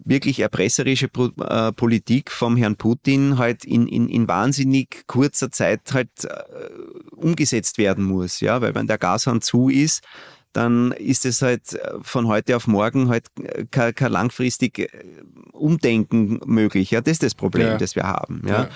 wirklich 0.05 0.39
erpresserische 0.39 1.07
äh, 1.07 1.71
Politik 1.71 2.31
vom 2.31 2.57
Herrn 2.57 2.75
Putin 2.75 3.37
halt 3.37 3.63
in, 3.63 3.87
in, 3.87 4.09
in 4.09 4.27
wahnsinnig 4.27 5.03
kurzer 5.07 5.51
Zeit 5.51 5.93
halt 5.93 6.09
äh, 6.23 6.35
umgesetzt 7.15 7.77
werden 7.77 8.03
muss, 8.03 8.39
ja, 8.39 8.61
weil 8.61 8.73
wenn 8.75 8.87
der 8.87 8.97
Gashahn 8.97 9.41
zu 9.41 9.69
ist, 9.69 10.01
dann 10.51 10.91
ist 10.93 11.25
es 11.25 11.41
halt 11.41 11.73
äh, 11.73 11.91
von 12.01 12.27
heute 12.27 12.55
auf 12.55 12.67
morgen 12.67 13.09
halt 13.09 13.27
kein, 13.71 13.93
kein 13.93 14.11
langfristig 14.11 14.89
Umdenken 15.51 16.39
möglich. 16.45 16.91
Ja, 16.91 17.01
das 17.01 17.13
ist 17.13 17.23
das 17.23 17.35
Problem, 17.35 17.67
ja. 17.67 17.77
das 17.77 17.95
wir 17.95 18.03
haben. 18.03 18.41
Ja. 18.47 18.63
ja. 18.63 18.69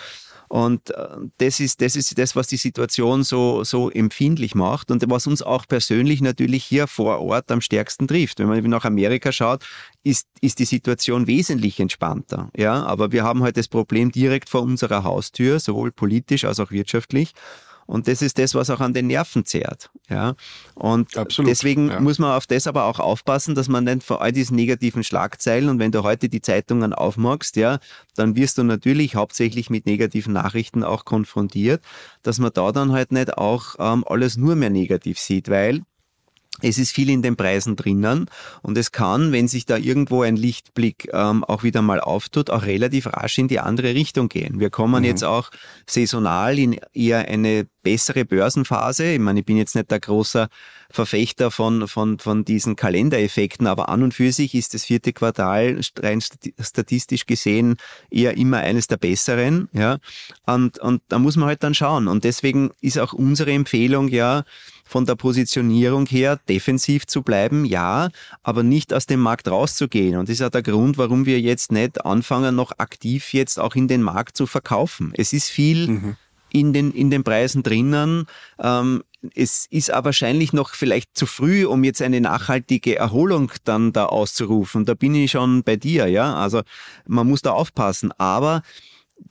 Und 0.48 0.92
äh, 0.92 1.08
das 1.38 1.60
ist, 1.60 1.82
das 1.82 1.96
ist 1.96 2.18
das, 2.18 2.36
was 2.36 2.48
die 2.48 2.58
Situation 2.58 3.24
so, 3.24 3.64
so 3.64 3.90
empfindlich 3.90 4.56
macht 4.56 4.92
und 4.92 5.04
was 5.10 5.28
uns 5.28 5.42
auch 5.42 5.68
persönlich 5.68 6.22
natürlich 6.22 6.64
hier 6.64 6.88
vor 6.88 7.20
Ort 7.20 7.52
am 7.52 7.62
stärksten 7.62 8.08
trifft. 8.08 8.40
Wenn 8.40 8.48
man 8.48 8.64
nach 8.64 8.86
Amerika 8.86 9.32
schaut, 9.32 9.66
ist, 10.04 10.28
ist 10.42 10.60
die 10.60 10.66
Situation 10.66 11.28
wesentlich 11.28 11.80
entspannter. 11.80 12.50
Ja, 12.56 12.84
aber 12.84 13.12
wir 13.12 13.24
haben 13.24 13.44
halt 13.44 13.58
das 13.58 13.68
Problem 13.68 14.12
direkt 14.12 14.50
vor 14.50 14.62
unserer 14.62 15.04
Haustür, 15.04 15.60
sowohl 15.60 15.92
politisch 15.92 16.46
als 16.46 16.60
auch 16.60 16.72
wirtschaftlich. 16.72 17.34
Und 17.88 18.08
das 18.08 18.22
ist 18.22 18.38
das, 18.38 18.54
was 18.54 18.70
auch 18.70 18.82
an 18.82 18.94
den 18.94 19.08
Nerven 19.08 19.46
zehrt. 19.46 19.90
Ja? 20.10 20.36
Und 20.76 21.18
Absolut, 21.18 21.50
deswegen 21.50 21.90
ja. 21.90 22.00
muss 22.00 22.20
man 22.20 22.36
auf 22.36 22.46
das 22.46 22.68
aber 22.68 22.84
auch 22.84 23.00
aufpassen, 23.00 23.56
dass 23.56 23.70
man 23.70 23.86
nicht 23.86 24.04
vor 24.04 24.22
all 24.22 24.32
diesen 24.32 24.56
negativen 24.56 25.04
Schlagzeilen 25.04 25.70
und 25.70 25.80
wenn 25.80 25.92
du 25.92 26.04
heute 26.04 26.28
die 26.30 26.42
Zeitungen 26.42 26.94
aufmachst, 26.94 27.56
ja, 27.56 27.80
dann 28.16 28.36
wirst 28.36 28.58
du 28.58 28.64
natürlich 28.64 29.16
hauptsächlich 29.16 29.70
mit 29.70 29.86
negativen 29.86 30.34
Nachrichten 30.34 30.84
auch 30.84 31.06
konfrontiert, 31.06 31.82
dass 32.24 32.40
man 32.40 32.52
da 32.54 32.72
dann 32.72 32.92
halt 32.92 33.12
nicht 33.12 33.38
auch 33.38 33.76
ähm, 33.80 34.04
alles 34.06 34.38
nur 34.38 34.56
mehr 34.56 34.70
negativ 34.70 35.18
sieht, 35.18 35.50
weil 35.50 35.82
es 36.62 36.78
ist 36.78 36.92
viel 36.92 37.10
in 37.10 37.22
den 37.22 37.36
Preisen 37.36 37.76
drinnen 37.76 38.30
und 38.62 38.78
es 38.78 38.92
kann, 38.92 39.32
wenn 39.32 39.48
sich 39.48 39.66
da 39.66 39.78
irgendwo 39.78 40.22
ein 40.22 40.36
Lichtblick 40.36 41.10
ähm, 41.14 41.44
auch 41.44 41.64
wieder 41.64 41.82
mal 41.82 42.00
auftut, 42.00 42.50
auch 42.50 42.64
relativ 42.64 43.08
rasch 43.08 43.38
in 43.38 43.48
die 43.48 43.60
andere 43.60 43.94
Richtung 43.94 44.30
gehen. 44.30 44.60
Wir 44.60 44.70
kommen 44.70 45.04
mhm. 45.04 45.08
jetzt 45.08 45.24
auch 45.24 45.50
saisonal 45.86 46.58
in 46.58 46.80
eher 46.94 47.28
eine 47.28 47.68
bessere 47.88 48.26
Börsenphase. 48.26 49.14
Ich 49.14 49.20
meine, 49.20 49.40
ich 49.40 49.46
bin 49.46 49.56
jetzt 49.56 49.76
nicht 49.76 49.90
der 49.90 50.02
großer 50.02 50.50
Verfechter 50.90 51.52
von, 51.52 51.88
von, 51.88 52.20
von 52.20 52.44
diesen 52.44 52.76
Kalendereffekten, 52.76 53.66
aber 53.66 53.88
an 53.88 54.04
und 54.04 54.14
für 54.14 54.34
sich 54.34 54.56
ist 54.56 54.74
das 54.74 54.84
vierte 54.84 55.14
Quartal 55.14 55.80
rein 56.00 56.20
statistisch 56.22 57.26
gesehen 57.26 57.78
eher 58.10 58.36
immer 58.36 58.58
eines 58.58 58.88
der 58.88 58.98
besseren. 58.98 59.70
Ja? 59.72 60.00
Und, 60.46 60.80
und 60.80 61.02
da 61.08 61.18
muss 61.20 61.38
man 61.38 61.48
halt 61.48 61.64
dann 61.64 61.74
schauen. 61.74 62.10
Und 62.10 62.26
deswegen 62.26 62.72
ist 62.82 63.00
auch 63.00 63.14
unsere 63.14 63.52
Empfehlung 63.52 64.10
ja, 64.10 64.44
von 64.88 65.06
der 65.06 65.16
Positionierung 65.16 66.06
her 66.06 66.40
defensiv 66.48 67.06
zu 67.06 67.22
bleiben, 67.22 67.66
ja, 67.66 68.10
aber 68.42 68.64
nicht 68.64 68.94
aus 68.94 69.06
dem 69.06 69.20
Markt 69.20 69.48
rauszugehen. 69.48 70.18
Und 70.18 70.30
das 70.30 70.34
ist 70.34 70.40
ja 70.40 70.50
der 70.50 70.64
Grund, 70.64 70.98
warum 70.98 71.26
wir 71.26 71.40
jetzt 71.42 71.72
nicht 71.72 72.06
anfangen, 72.06 72.56
noch 72.56 72.72
aktiv 72.78 73.34
jetzt 73.34 73.60
auch 73.60 73.76
in 73.76 73.88
den 73.88 74.02
Markt 74.02 74.38
zu 74.38 74.48
verkaufen. 74.48 75.14
Es 75.16 75.34
ist 75.34 75.50
viel 75.50 75.88
mhm. 75.88 76.16
in, 76.52 76.74
den, 76.74 76.92
in 76.92 77.12
den 77.12 77.24
Preisen 77.24 77.64
drinnen. 77.64 78.26
Ähm, 78.60 79.04
es 79.36 79.66
ist 79.70 79.92
aber 79.92 80.06
wahrscheinlich 80.06 80.54
noch 80.54 80.74
vielleicht 80.74 81.18
zu 81.18 81.26
früh, 81.26 81.66
um 81.66 81.84
jetzt 81.84 82.02
eine 82.02 82.22
nachhaltige 82.22 82.96
Erholung 82.96 83.52
dann 83.66 83.92
da 83.92 84.06
auszurufen. 84.06 84.86
Da 84.86 84.94
bin 84.94 85.16
ich 85.16 85.32
schon 85.32 85.64
bei 85.64 85.76
dir, 85.76 86.08
ja. 86.08 86.36
Also 86.36 86.62
man 87.06 87.28
muss 87.28 87.42
da 87.42 87.52
aufpassen. 87.52 88.14
Aber 88.18 88.62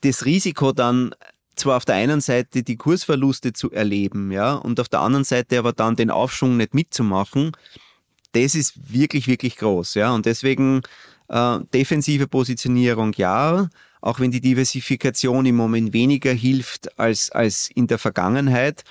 das 0.03 0.27
Risiko 0.27 0.73
dann 0.73 1.15
zwar 1.57 1.79
auf 1.79 1.85
der 1.85 1.97
einen 1.97 2.21
Seite 2.21 2.63
die 2.63 2.77
Kursverluste 2.77 3.53
zu 3.53 3.71
erleben, 3.73 4.31
ja, 4.31 4.55
und 4.55 4.79
auf 4.79 4.89
der 4.89 5.01
anderen 5.01 5.25
Seite 5.25 5.59
aber 5.59 5.73
dann 5.73 5.97
den 5.97 6.11
Aufschwung 6.11 6.57
nicht 6.57 6.75
mitzumachen, 6.75 7.53
das 8.33 8.55
ist 8.55 8.93
wirklich, 8.93 9.27
wirklich 9.27 9.57
groß, 9.57 9.95
ja. 9.95 10.15
Und 10.15 10.27
deswegen 10.27 10.83
äh, 11.29 11.59
defensive 11.73 12.29
Positionierung 12.29 13.13
ja, 13.15 13.69
auch 14.01 14.21
wenn 14.21 14.31
die 14.31 14.41
Diversifikation 14.41 15.47
im 15.47 15.57
Moment 15.57 15.93
weniger 15.93 16.33
hilft 16.33 16.99
als, 16.99 17.31
als 17.31 17.71
in 17.75 17.87
der 17.87 17.99
Vergangenheit 17.99 18.85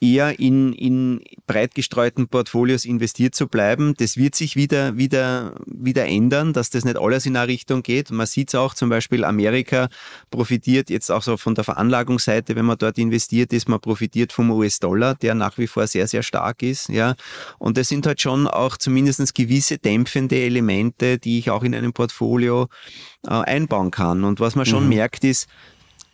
eher 0.00 0.40
in, 0.40 0.72
in 0.72 1.20
breit 1.46 1.74
gestreuten 1.74 2.28
Portfolios 2.28 2.86
investiert 2.86 3.34
zu 3.34 3.46
bleiben. 3.46 3.94
Das 3.98 4.16
wird 4.16 4.34
sich 4.34 4.56
wieder, 4.56 4.96
wieder, 4.96 5.54
wieder 5.66 6.06
ändern, 6.06 6.54
dass 6.54 6.70
das 6.70 6.84
nicht 6.86 6.98
alles 6.98 7.26
in 7.26 7.36
eine 7.36 7.48
Richtung 7.48 7.82
geht. 7.82 8.10
Man 8.10 8.26
sieht 8.26 8.48
es 8.48 8.54
auch, 8.54 8.72
zum 8.72 8.88
Beispiel 8.88 9.24
Amerika 9.24 9.90
profitiert 10.30 10.88
jetzt 10.88 11.10
auch 11.10 11.22
so 11.22 11.36
von 11.36 11.54
der 11.54 11.64
Veranlagungsseite, 11.64 12.56
wenn 12.56 12.64
man 12.64 12.78
dort 12.78 12.96
investiert 12.96 13.52
ist, 13.52 13.68
man 13.68 13.80
profitiert 13.80 14.32
vom 14.32 14.50
US-Dollar, 14.50 15.16
der 15.16 15.34
nach 15.34 15.58
wie 15.58 15.66
vor 15.66 15.86
sehr, 15.86 16.08
sehr 16.08 16.22
stark 16.22 16.62
ist, 16.62 16.88
ja. 16.88 17.14
Und 17.58 17.76
das 17.76 17.88
sind 17.88 18.06
halt 18.06 18.20
schon 18.20 18.46
auch 18.46 18.78
zumindest 18.78 19.34
gewisse 19.34 19.76
dämpfende 19.78 20.36
Elemente, 20.36 21.18
die 21.18 21.38
ich 21.38 21.50
auch 21.50 21.62
in 21.62 21.74
einem 21.74 21.92
Portfolio 21.92 22.68
äh, 23.26 23.30
einbauen 23.30 23.90
kann. 23.90 24.24
Und 24.24 24.40
was 24.40 24.54
man 24.54 24.64
schon 24.64 24.84
mhm. 24.84 24.90
merkt 24.90 25.24
ist, 25.24 25.46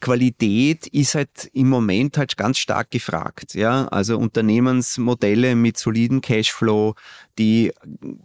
Qualität 0.00 0.86
ist 0.88 1.14
halt 1.14 1.50
im 1.52 1.68
Moment 1.68 2.18
halt 2.18 2.36
ganz 2.36 2.58
stark 2.58 2.90
gefragt. 2.90 3.54
Ja, 3.54 3.86
also 3.88 4.18
Unternehmensmodelle 4.18 5.54
mit 5.56 5.76
soliden 5.78 6.20
Cashflow, 6.20 6.94
die 7.38 7.72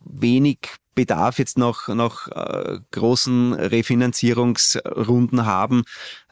wenig 0.05 0.59
Bedarf 0.93 1.39
jetzt 1.39 1.57
noch, 1.57 1.87
noch 1.87 2.27
äh, 2.27 2.79
großen 2.91 3.53
Refinanzierungsrunden 3.53 5.45
haben, 5.45 5.83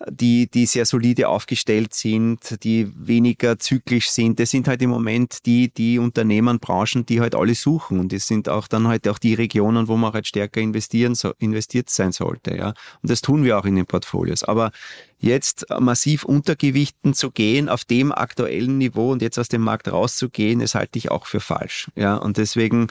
die, 0.09 0.49
die 0.51 0.65
sehr 0.65 0.85
solide 0.85 1.29
aufgestellt 1.29 1.93
sind, 1.93 2.61
die 2.63 2.91
weniger 2.95 3.57
zyklisch 3.57 4.09
sind. 4.09 4.37
Das 4.39 4.51
sind 4.51 4.67
halt 4.67 4.81
im 4.81 4.89
Moment 4.89 5.45
die, 5.45 5.73
die 5.73 5.97
Unternehmen, 5.97 6.59
Branchen, 6.59 7.05
die 7.05 7.21
halt 7.21 7.35
alle 7.35 7.55
suchen. 7.55 7.99
Und 7.99 8.11
das 8.11 8.27
sind 8.27 8.49
auch 8.49 8.67
dann 8.67 8.87
halt 8.87 9.07
auch 9.07 9.17
die 9.17 9.33
Regionen, 9.33 9.87
wo 9.87 9.95
man 9.95 10.11
halt 10.11 10.27
stärker 10.27 10.59
investieren, 10.59 11.17
investiert 11.39 11.89
sein 11.89 12.11
sollte. 12.11 12.55
Ja. 12.55 12.73
Und 13.01 13.09
das 13.09 13.21
tun 13.21 13.45
wir 13.45 13.57
auch 13.57 13.65
in 13.65 13.75
den 13.75 13.85
Portfolios. 13.85 14.43
Aber 14.43 14.71
jetzt 15.19 15.65
massiv 15.79 16.23
untergewichten 16.23 17.13
zu 17.13 17.31
gehen 17.31 17.69
auf 17.69 17.85
dem 17.85 18.11
aktuellen 18.11 18.77
Niveau 18.77 19.11
und 19.11 19.21
jetzt 19.21 19.37
aus 19.37 19.49
dem 19.49 19.61
Markt 19.61 19.91
rauszugehen, 19.91 20.59
das 20.59 20.75
halte 20.75 20.97
ich 20.97 21.11
auch 21.11 21.25
für 21.25 21.41
falsch. 21.41 21.89
Ja. 21.95 22.15
Und 22.15 22.37
deswegen 22.37 22.87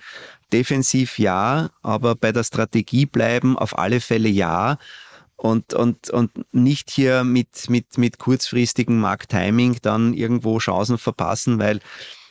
defensiv 0.53 1.19
ja, 1.19 1.71
aber 1.83 2.15
bei 2.15 2.33
der 2.33 2.45
Strategie 2.45 3.07
bleiben 3.07 3.59
auf 3.59 3.79
alle 3.79 4.01
Fälle 4.01 4.29
ja 4.29 4.79
und, 5.37 5.73
und, 5.73 6.11
und 6.11 6.31
nicht 6.53 6.91
hier 6.91 7.25
mit, 7.25 7.71
mit, 7.71 7.97
mit 7.97 8.19
kurzfristigem 8.19 8.99
Markttiming 8.99 9.79
dann 9.83 10.13
irgendwo 10.13 10.59
Chancen 10.59 10.99
verpassen, 10.99 11.59
weil 11.59 11.81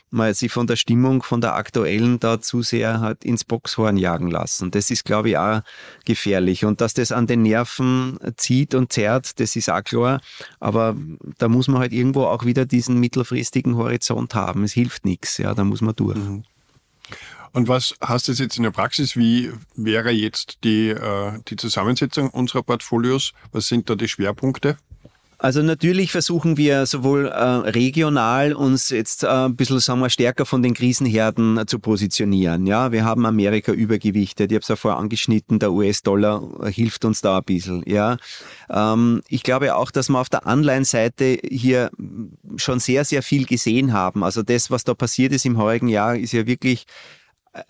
man 0.09 0.33
sich 0.33 0.51
von 0.51 0.67
der 0.67 0.75
Stimmung, 0.75 1.23
von 1.23 1.41
der 1.41 1.55
aktuellen 1.55 2.19
da 2.19 2.39
zu 2.39 2.61
sehr 2.61 3.01
hat 3.01 3.25
ins 3.25 3.43
Boxhorn 3.43 3.97
jagen 3.97 4.29
lassen. 4.29 4.71
Das 4.71 4.89
ist, 4.89 5.05
glaube 5.05 5.29
ich, 5.29 5.37
auch 5.37 5.61
gefährlich. 6.05 6.65
Und 6.65 6.81
dass 6.81 6.93
das 6.93 7.11
an 7.11 7.27
den 7.27 7.41
Nerven 7.41 8.17
zieht 8.37 8.73
und 8.73 8.93
zerrt, 8.93 9.39
das 9.39 9.55
ist 9.55 9.69
auch 9.69 9.83
klar. 9.83 10.21
Aber 10.59 10.95
da 11.37 11.49
muss 11.49 11.67
man 11.67 11.79
halt 11.79 11.93
irgendwo 11.93 12.23
auch 12.23 12.45
wieder 12.45 12.65
diesen 12.65 12.99
mittelfristigen 12.99 13.75
Horizont 13.75 14.33
haben. 14.35 14.63
Es 14.63 14.73
hilft 14.73 15.05
nichts. 15.05 15.37
Ja, 15.37 15.53
da 15.53 15.63
muss 15.63 15.81
man 15.81 15.95
durch. 15.95 16.17
Mhm. 16.17 16.43
Und 17.53 17.67
was 17.67 17.95
hast 18.01 18.27
du 18.27 18.33
jetzt 18.33 18.57
in 18.57 18.63
der 18.63 18.71
Praxis? 18.71 19.15
Wie 19.15 19.51
wäre 19.75 20.11
jetzt 20.11 20.63
die, 20.63 20.89
äh, 20.89 21.39
die 21.47 21.55
Zusammensetzung 21.55 22.29
unserer 22.29 22.61
Portfolios? 22.63 23.33
Was 23.51 23.67
sind 23.67 23.89
da 23.89 23.95
die 23.95 24.07
Schwerpunkte? 24.07 24.77
Also 25.39 25.61
natürlich 25.61 26.11
versuchen 26.11 26.57
wir 26.57 26.87
sowohl 26.87 27.27
äh, 27.27 27.43
regional 27.69 28.53
uns 28.53 28.89
jetzt 28.89 29.23
äh, 29.23 29.27
ein 29.27 29.55
bisschen 29.55 29.79
sagen 29.79 29.99
wir, 29.99 30.09
stärker 30.09 30.47
von 30.47 30.63
den 30.63 30.73
Krisenherden 30.73 31.59
äh, 31.59 31.65
zu 31.67 31.77
positionieren. 31.77 32.65
Ja, 32.65 32.91
wir 32.91 33.05
haben 33.05 33.23
Amerika 33.25 33.71
übergewichtet. 33.71 34.51
Ich 34.51 34.55
habe 34.55 34.63
es 34.63 34.67
ja 34.67 34.75
vorher 34.75 34.99
angeschnitten, 34.99 35.59
der 35.59 35.71
US-Dollar 35.71 36.41
hilft 36.71 37.05
uns 37.05 37.21
da 37.21 37.37
ein 37.37 37.43
bisschen. 37.43 37.83
Ja, 37.85 38.17
ähm, 38.69 39.21
ich 39.27 39.43
glaube 39.43 39.75
auch, 39.75 39.91
dass 39.91 40.09
wir 40.09 40.19
auf 40.19 40.29
der 40.29 40.47
Anleihenseite 40.47 41.37
hier 41.47 41.91
schon 42.55 42.79
sehr, 42.79 43.05
sehr 43.05 43.21
viel 43.21 43.45
gesehen 43.45 43.93
haben. 43.93 44.23
Also 44.23 44.41
das, 44.41 44.71
was 44.71 44.85
da 44.85 44.95
passiert 44.95 45.33
ist 45.33 45.45
im 45.45 45.57
heurigen 45.57 45.87
Jahr, 45.87 46.15
ist 46.15 46.31
ja 46.31 46.47
wirklich 46.47 46.85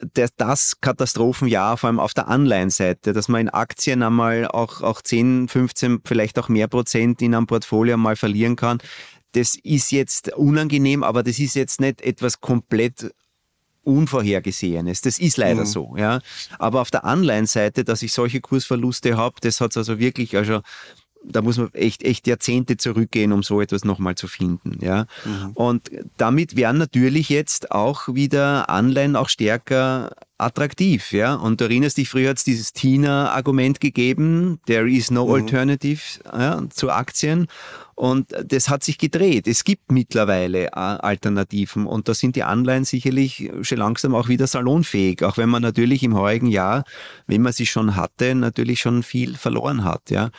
der, 0.01 0.29
das 0.37 0.79
Katastrophenjahr, 0.81 1.77
vor 1.77 1.87
allem 1.87 1.99
auf 1.99 2.13
der 2.13 2.27
Anleihenseite, 2.27 3.13
dass 3.13 3.27
man 3.27 3.41
in 3.41 3.49
Aktien 3.49 4.03
einmal 4.03 4.47
auch, 4.47 4.81
auch 4.81 5.01
10, 5.01 5.47
15, 5.47 6.01
vielleicht 6.05 6.39
auch 6.39 6.49
mehr 6.49 6.67
Prozent 6.67 7.21
in 7.21 7.35
einem 7.35 7.47
Portfolio 7.47 7.97
mal 7.97 8.15
verlieren 8.15 8.55
kann, 8.55 8.79
das 9.33 9.55
ist 9.55 9.91
jetzt 9.91 10.33
unangenehm, 10.35 11.03
aber 11.03 11.23
das 11.23 11.39
ist 11.39 11.55
jetzt 11.55 11.81
nicht 11.81 12.01
etwas 12.01 12.41
komplett 12.41 13.13
Unvorhergesehenes. 13.83 15.01
Das 15.01 15.17
ist 15.17 15.37
leider 15.37 15.61
mhm. 15.61 15.65
so, 15.65 15.95
ja. 15.95 16.19
Aber 16.59 16.81
auf 16.81 16.91
der 16.91 17.05
Anleihenseite, 17.05 17.85
dass 17.85 18.01
ich 18.01 18.11
solche 18.11 18.41
Kursverluste 18.41 19.15
habe, 19.15 19.35
das 19.39 19.61
hat 19.61 19.71
es 19.71 19.77
also 19.77 19.97
wirklich 19.97 20.35
also 20.35 20.61
da 21.23 21.41
muss 21.41 21.57
man 21.57 21.73
echt, 21.73 22.03
echt 22.03 22.27
Jahrzehnte 22.27 22.77
zurückgehen, 22.77 23.31
um 23.31 23.43
so 23.43 23.61
etwas 23.61 23.83
nochmal 23.83 24.15
zu 24.15 24.27
finden. 24.27 24.77
Ja? 24.81 25.05
Mhm. 25.25 25.51
Und 25.53 25.91
damit 26.17 26.55
werden 26.55 26.77
natürlich 26.77 27.29
jetzt 27.29 27.71
auch 27.71 28.07
wieder 28.13 28.69
Anleihen 28.69 29.15
auch 29.15 29.29
stärker 29.29 30.11
attraktiv, 30.37 31.11
ja. 31.11 31.35
Und 31.35 31.59
du 31.61 31.65
erinnerst 31.65 31.97
dich, 31.97 32.09
früher 32.09 32.29
hat 32.29 32.37
es 32.37 32.43
dieses 32.43 32.73
Tina-Argument 32.73 33.79
gegeben, 33.79 34.59
there 34.67 34.89
is 34.89 35.11
no 35.11 35.27
mhm. 35.27 35.33
alternative 35.33 36.01
ja, 36.25 36.61
zu 36.69 36.91
Aktien. 36.91 37.47
Und 37.95 38.27
das 38.45 38.69
hat 38.69 38.83
sich 38.83 38.99
gedreht. 38.99 39.47
Es 39.47 39.63
gibt 39.63 39.91
mittlerweile 39.91 40.67
äh, 40.67 40.69
Alternativen 40.75 41.87
und 41.87 42.07
da 42.07 42.13
sind 42.13 42.35
die 42.35 42.43
Anleihen 42.43 42.85
sicherlich 42.85 43.49
schon 43.61 43.79
langsam 43.79 44.13
auch 44.13 44.27
wieder 44.27 44.45
salonfähig, 44.45 45.23
auch 45.23 45.37
wenn 45.37 45.49
man 45.49 45.63
natürlich 45.63 46.03
im 46.03 46.13
heurigen 46.13 46.45
Jahr, 46.45 46.83
wenn 47.25 47.41
man 47.41 47.53
sie 47.53 47.65
schon 47.65 47.95
hatte, 47.95 48.35
natürlich 48.35 48.81
schon 48.81 49.01
viel 49.01 49.35
verloren 49.35 49.83
hat. 49.83 50.11
Ja. 50.11 50.29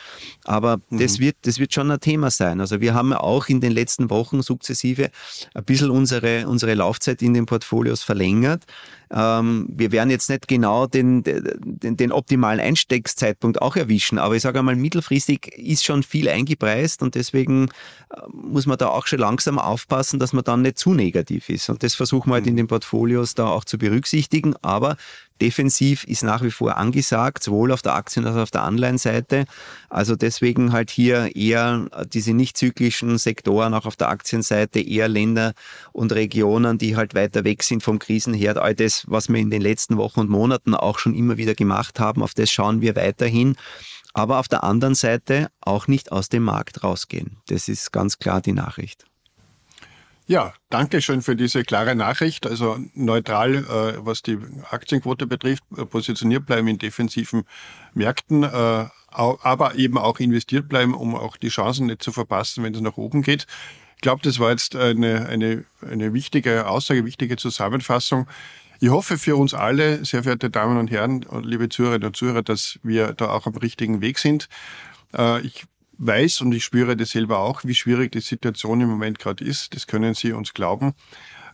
Aber 0.45 0.79
mhm. 0.89 0.99
das, 0.99 1.19
wird, 1.19 1.35
das 1.41 1.59
wird 1.59 1.73
schon 1.73 1.91
ein 1.91 1.99
Thema 1.99 2.31
sein. 2.31 2.61
Also 2.61 2.79
wir 2.79 2.93
haben 2.93 3.11
auch 3.11 3.49
in 3.49 3.59
den 3.59 3.73
letzten 3.73 4.09
Wochen 4.09 4.41
sukzessive 4.41 5.09
ein 5.53 5.65
bisschen 5.65 5.89
unsere, 5.89 6.47
unsere 6.47 6.75
Laufzeit 6.75 7.21
in 7.21 7.33
den 7.33 7.45
Portfolios 7.45 8.03
verlängert. 8.03 8.63
Ähm, 9.11 9.67
wir 9.69 9.91
werden 9.91 10.09
jetzt 10.09 10.29
nicht 10.29 10.47
genau 10.47 10.85
den, 10.85 11.23
den, 11.23 11.97
den 11.97 12.11
optimalen 12.11 12.59
Einstiegszeitpunkt 12.59 13.61
auch 13.61 13.75
erwischen, 13.75 14.19
aber 14.19 14.35
ich 14.35 14.43
sage 14.43 14.59
einmal, 14.59 14.75
mittelfristig 14.75 15.47
ist 15.57 15.83
schon 15.83 16.03
viel 16.03 16.29
eingepreist 16.29 17.01
und 17.01 17.15
deswegen 17.15 17.69
äh, 18.09 18.21
muss 18.31 18.65
man 18.65 18.77
da 18.77 18.89
auch 18.89 19.07
schon 19.07 19.19
langsam 19.19 19.57
aufpassen, 19.57 20.19
dass 20.19 20.33
man 20.33 20.43
dann 20.43 20.61
nicht 20.61 20.77
zu 20.77 20.93
negativ 20.93 21.49
ist. 21.49 21.69
Und 21.69 21.83
das 21.83 21.95
versuchen 21.95 22.29
wir 22.29 22.35
halt 22.35 22.47
in 22.47 22.53
mhm. 22.53 22.57
den 22.57 22.67
Portfolios 22.67 23.33
da 23.35 23.47
auch 23.47 23.65
zu 23.65 23.77
berücksichtigen. 23.77 24.55
Aber 24.61 24.95
Defensiv 25.41 26.03
ist 26.03 26.23
nach 26.23 26.43
wie 26.43 26.51
vor 26.51 26.77
angesagt, 26.77 27.43
sowohl 27.43 27.71
auf 27.71 27.81
der 27.81 27.95
Aktien- 27.95 28.25
als 28.25 28.35
auch 28.35 28.41
auf 28.41 28.51
der 28.51 28.63
Anleihenseite. 28.63 29.45
Also 29.89 30.15
deswegen 30.15 30.71
halt 30.71 30.89
hier 30.91 31.35
eher 31.35 31.87
diese 32.13 32.33
nicht 32.33 32.57
zyklischen 32.57 33.17
Sektoren, 33.17 33.73
auch 33.73 33.85
auf 33.85 33.95
der 33.95 34.09
Aktienseite, 34.09 34.79
eher 34.79 35.07
Länder 35.07 35.53
und 35.91 36.11
Regionen, 36.11 36.77
die 36.77 36.95
halt 36.95 37.15
weiter 37.15 37.43
weg 37.43 37.63
sind 37.63 37.83
vom 37.83 37.99
Krisenherd. 37.99 38.57
All 38.57 38.75
das, 38.75 39.05
was 39.07 39.29
wir 39.29 39.37
in 39.37 39.49
den 39.49 39.61
letzten 39.61 39.97
Wochen 39.97 40.19
und 40.21 40.29
Monaten 40.29 40.75
auch 40.75 40.99
schon 40.99 41.15
immer 41.15 41.37
wieder 41.37 41.55
gemacht 41.55 41.99
haben, 41.99 42.21
auf 42.21 42.33
das 42.33 42.51
schauen 42.51 42.81
wir 42.81 42.95
weiterhin. 42.95 43.55
Aber 44.13 44.39
auf 44.39 44.47
der 44.47 44.63
anderen 44.63 44.95
Seite 44.95 45.49
auch 45.61 45.87
nicht 45.87 46.11
aus 46.11 46.29
dem 46.29 46.43
Markt 46.43 46.83
rausgehen. 46.83 47.37
Das 47.47 47.67
ist 47.67 47.91
ganz 47.91 48.17
klar 48.17 48.41
die 48.41 48.53
Nachricht. 48.53 49.08
Ja, 50.29 50.53
danke 50.69 51.01
schön 51.01 51.23
für 51.23 51.35
diese 51.35 51.63
klare 51.63 51.95
Nachricht. 51.95 52.45
Also 52.45 52.77
neutral, 52.93 53.55
äh, 53.55 54.05
was 54.05 54.21
die 54.21 54.37
Aktienquote 54.69 55.25
betrifft, 55.25 55.63
äh, 55.75 55.85
positioniert 55.85 56.45
bleiben 56.45 56.67
in 56.67 56.77
defensiven 56.77 57.45
Märkten, 57.95 58.43
äh, 58.43 58.85
aber 59.07 59.73
eben 59.73 59.97
auch 59.97 60.19
investiert 60.19 60.69
bleiben, 60.69 60.93
um 60.93 61.15
auch 61.15 61.35
die 61.35 61.47
Chancen 61.47 61.87
nicht 61.87 62.03
zu 62.03 62.11
verpassen, 62.11 62.63
wenn 62.63 62.75
es 62.75 62.81
nach 62.81 62.97
oben 62.97 63.23
geht. 63.23 63.47
Ich 63.95 64.01
glaube, 64.01 64.21
das 64.21 64.37
war 64.37 64.51
jetzt 64.51 64.75
eine, 64.75 65.25
eine, 65.27 65.65
eine 65.81 66.13
wichtige 66.13 66.67
Aussage, 66.67 67.05
wichtige 67.05 67.35
Zusammenfassung. 67.35 68.27
Ich 68.79 68.89
hoffe 68.89 69.17
für 69.17 69.35
uns 69.35 69.55
alle, 69.55 70.05
sehr 70.05 70.21
verehrte 70.21 70.51
Damen 70.51 70.77
und 70.77 70.91
Herren 70.91 71.23
und 71.23 71.43
liebe 71.43 71.69
Zuhörerinnen 71.69 72.05
und 72.05 72.15
Zuhörer, 72.15 72.43
dass 72.43 72.77
wir 72.83 73.13
da 73.13 73.31
auch 73.31 73.47
am 73.47 73.55
richtigen 73.55 73.99
Weg 74.01 74.19
sind. 74.19 74.47
Äh, 75.17 75.41
ich 75.41 75.65
weiß 75.99 76.41
und 76.41 76.53
ich 76.53 76.63
spüre 76.63 76.97
das 76.97 77.11
selber 77.11 77.39
auch, 77.39 77.63
wie 77.63 77.75
schwierig 77.75 78.11
die 78.11 78.21
Situation 78.21 78.81
im 78.81 78.89
Moment 78.89 79.19
gerade 79.19 79.43
ist. 79.43 79.75
Das 79.75 79.85
können 79.85 80.13
Sie 80.15 80.31
uns 80.31 80.53
glauben. 80.53 80.93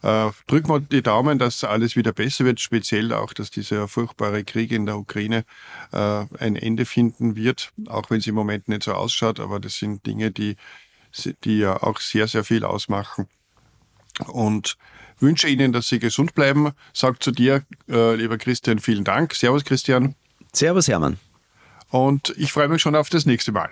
Äh, 0.03 0.29
drücken 0.47 0.69
wir 0.69 0.79
die 0.79 1.01
Daumen, 1.01 1.39
dass 1.39 1.63
alles 1.63 1.95
wieder 1.95 2.13
besser 2.13 2.45
wird, 2.45 2.59
speziell 2.59 3.11
auch, 3.11 3.33
dass 3.33 3.49
dieser 3.49 3.87
furchtbare 3.87 4.43
Krieg 4.43 4.71
in 4.71 4.85
der 4.85 4.97
Ukraine 4.97 5.45
äh, 5.91 6.25
ein 6.37 6.55
Ende 6.55 6.85
finden 6.85 7.35
wird, 7.35 7.71
auch 7.87 8.09
wenn 8.09 8.19
es 8.19 8.27
im 8.27 8.35
Moment 8.35 8.67
nicht 8.67 8.83
so 8.83 8.93
ausschaut, 8.93 9.39
aber 9.39 9.59
das 9.59 9.77
sind 9.77 10.05
Dinge, 10.05 10.31
die, 10.31 10.57
die 11.43 11.57
ja 11.57 11.81
auch 11.81 11.99
sehr, 11.99 12.27
sehr 12.27 12.43
viel 12.43 12.63
ausmachen. 12.63 13.27
Und 14.27 14.77
wünsche 15.19 15.47
Ihnen, 15.47 15.73
dass 15.73 15.87
Sie 15.87 15.99
gesund 15.99 16.35
bleiben. 16.35 16.71
Sag 16.93 17.23
zu 17.23 17.31
dir, 17.31 17.63
äh, 17.89 18.15
lieber 18.15 18.37
Christian, 18.37 18.79
vielen 18.79 19.03
Dank. 19.03 19.33
Servus, 19.33 19.65
Christian. 19.65 20.13
Servus, 20.53 20.87
Hermann. 20.87 21.17
Und 21.89 22.33
ich 22.37 22.51
freue 22.51 22.67
mich 22.67 22.81
schon 22.81 22.95
auf 22.95 23.09
das 23.09 23.25
nächste 23.25 23.51
Mal. 23.51 23.71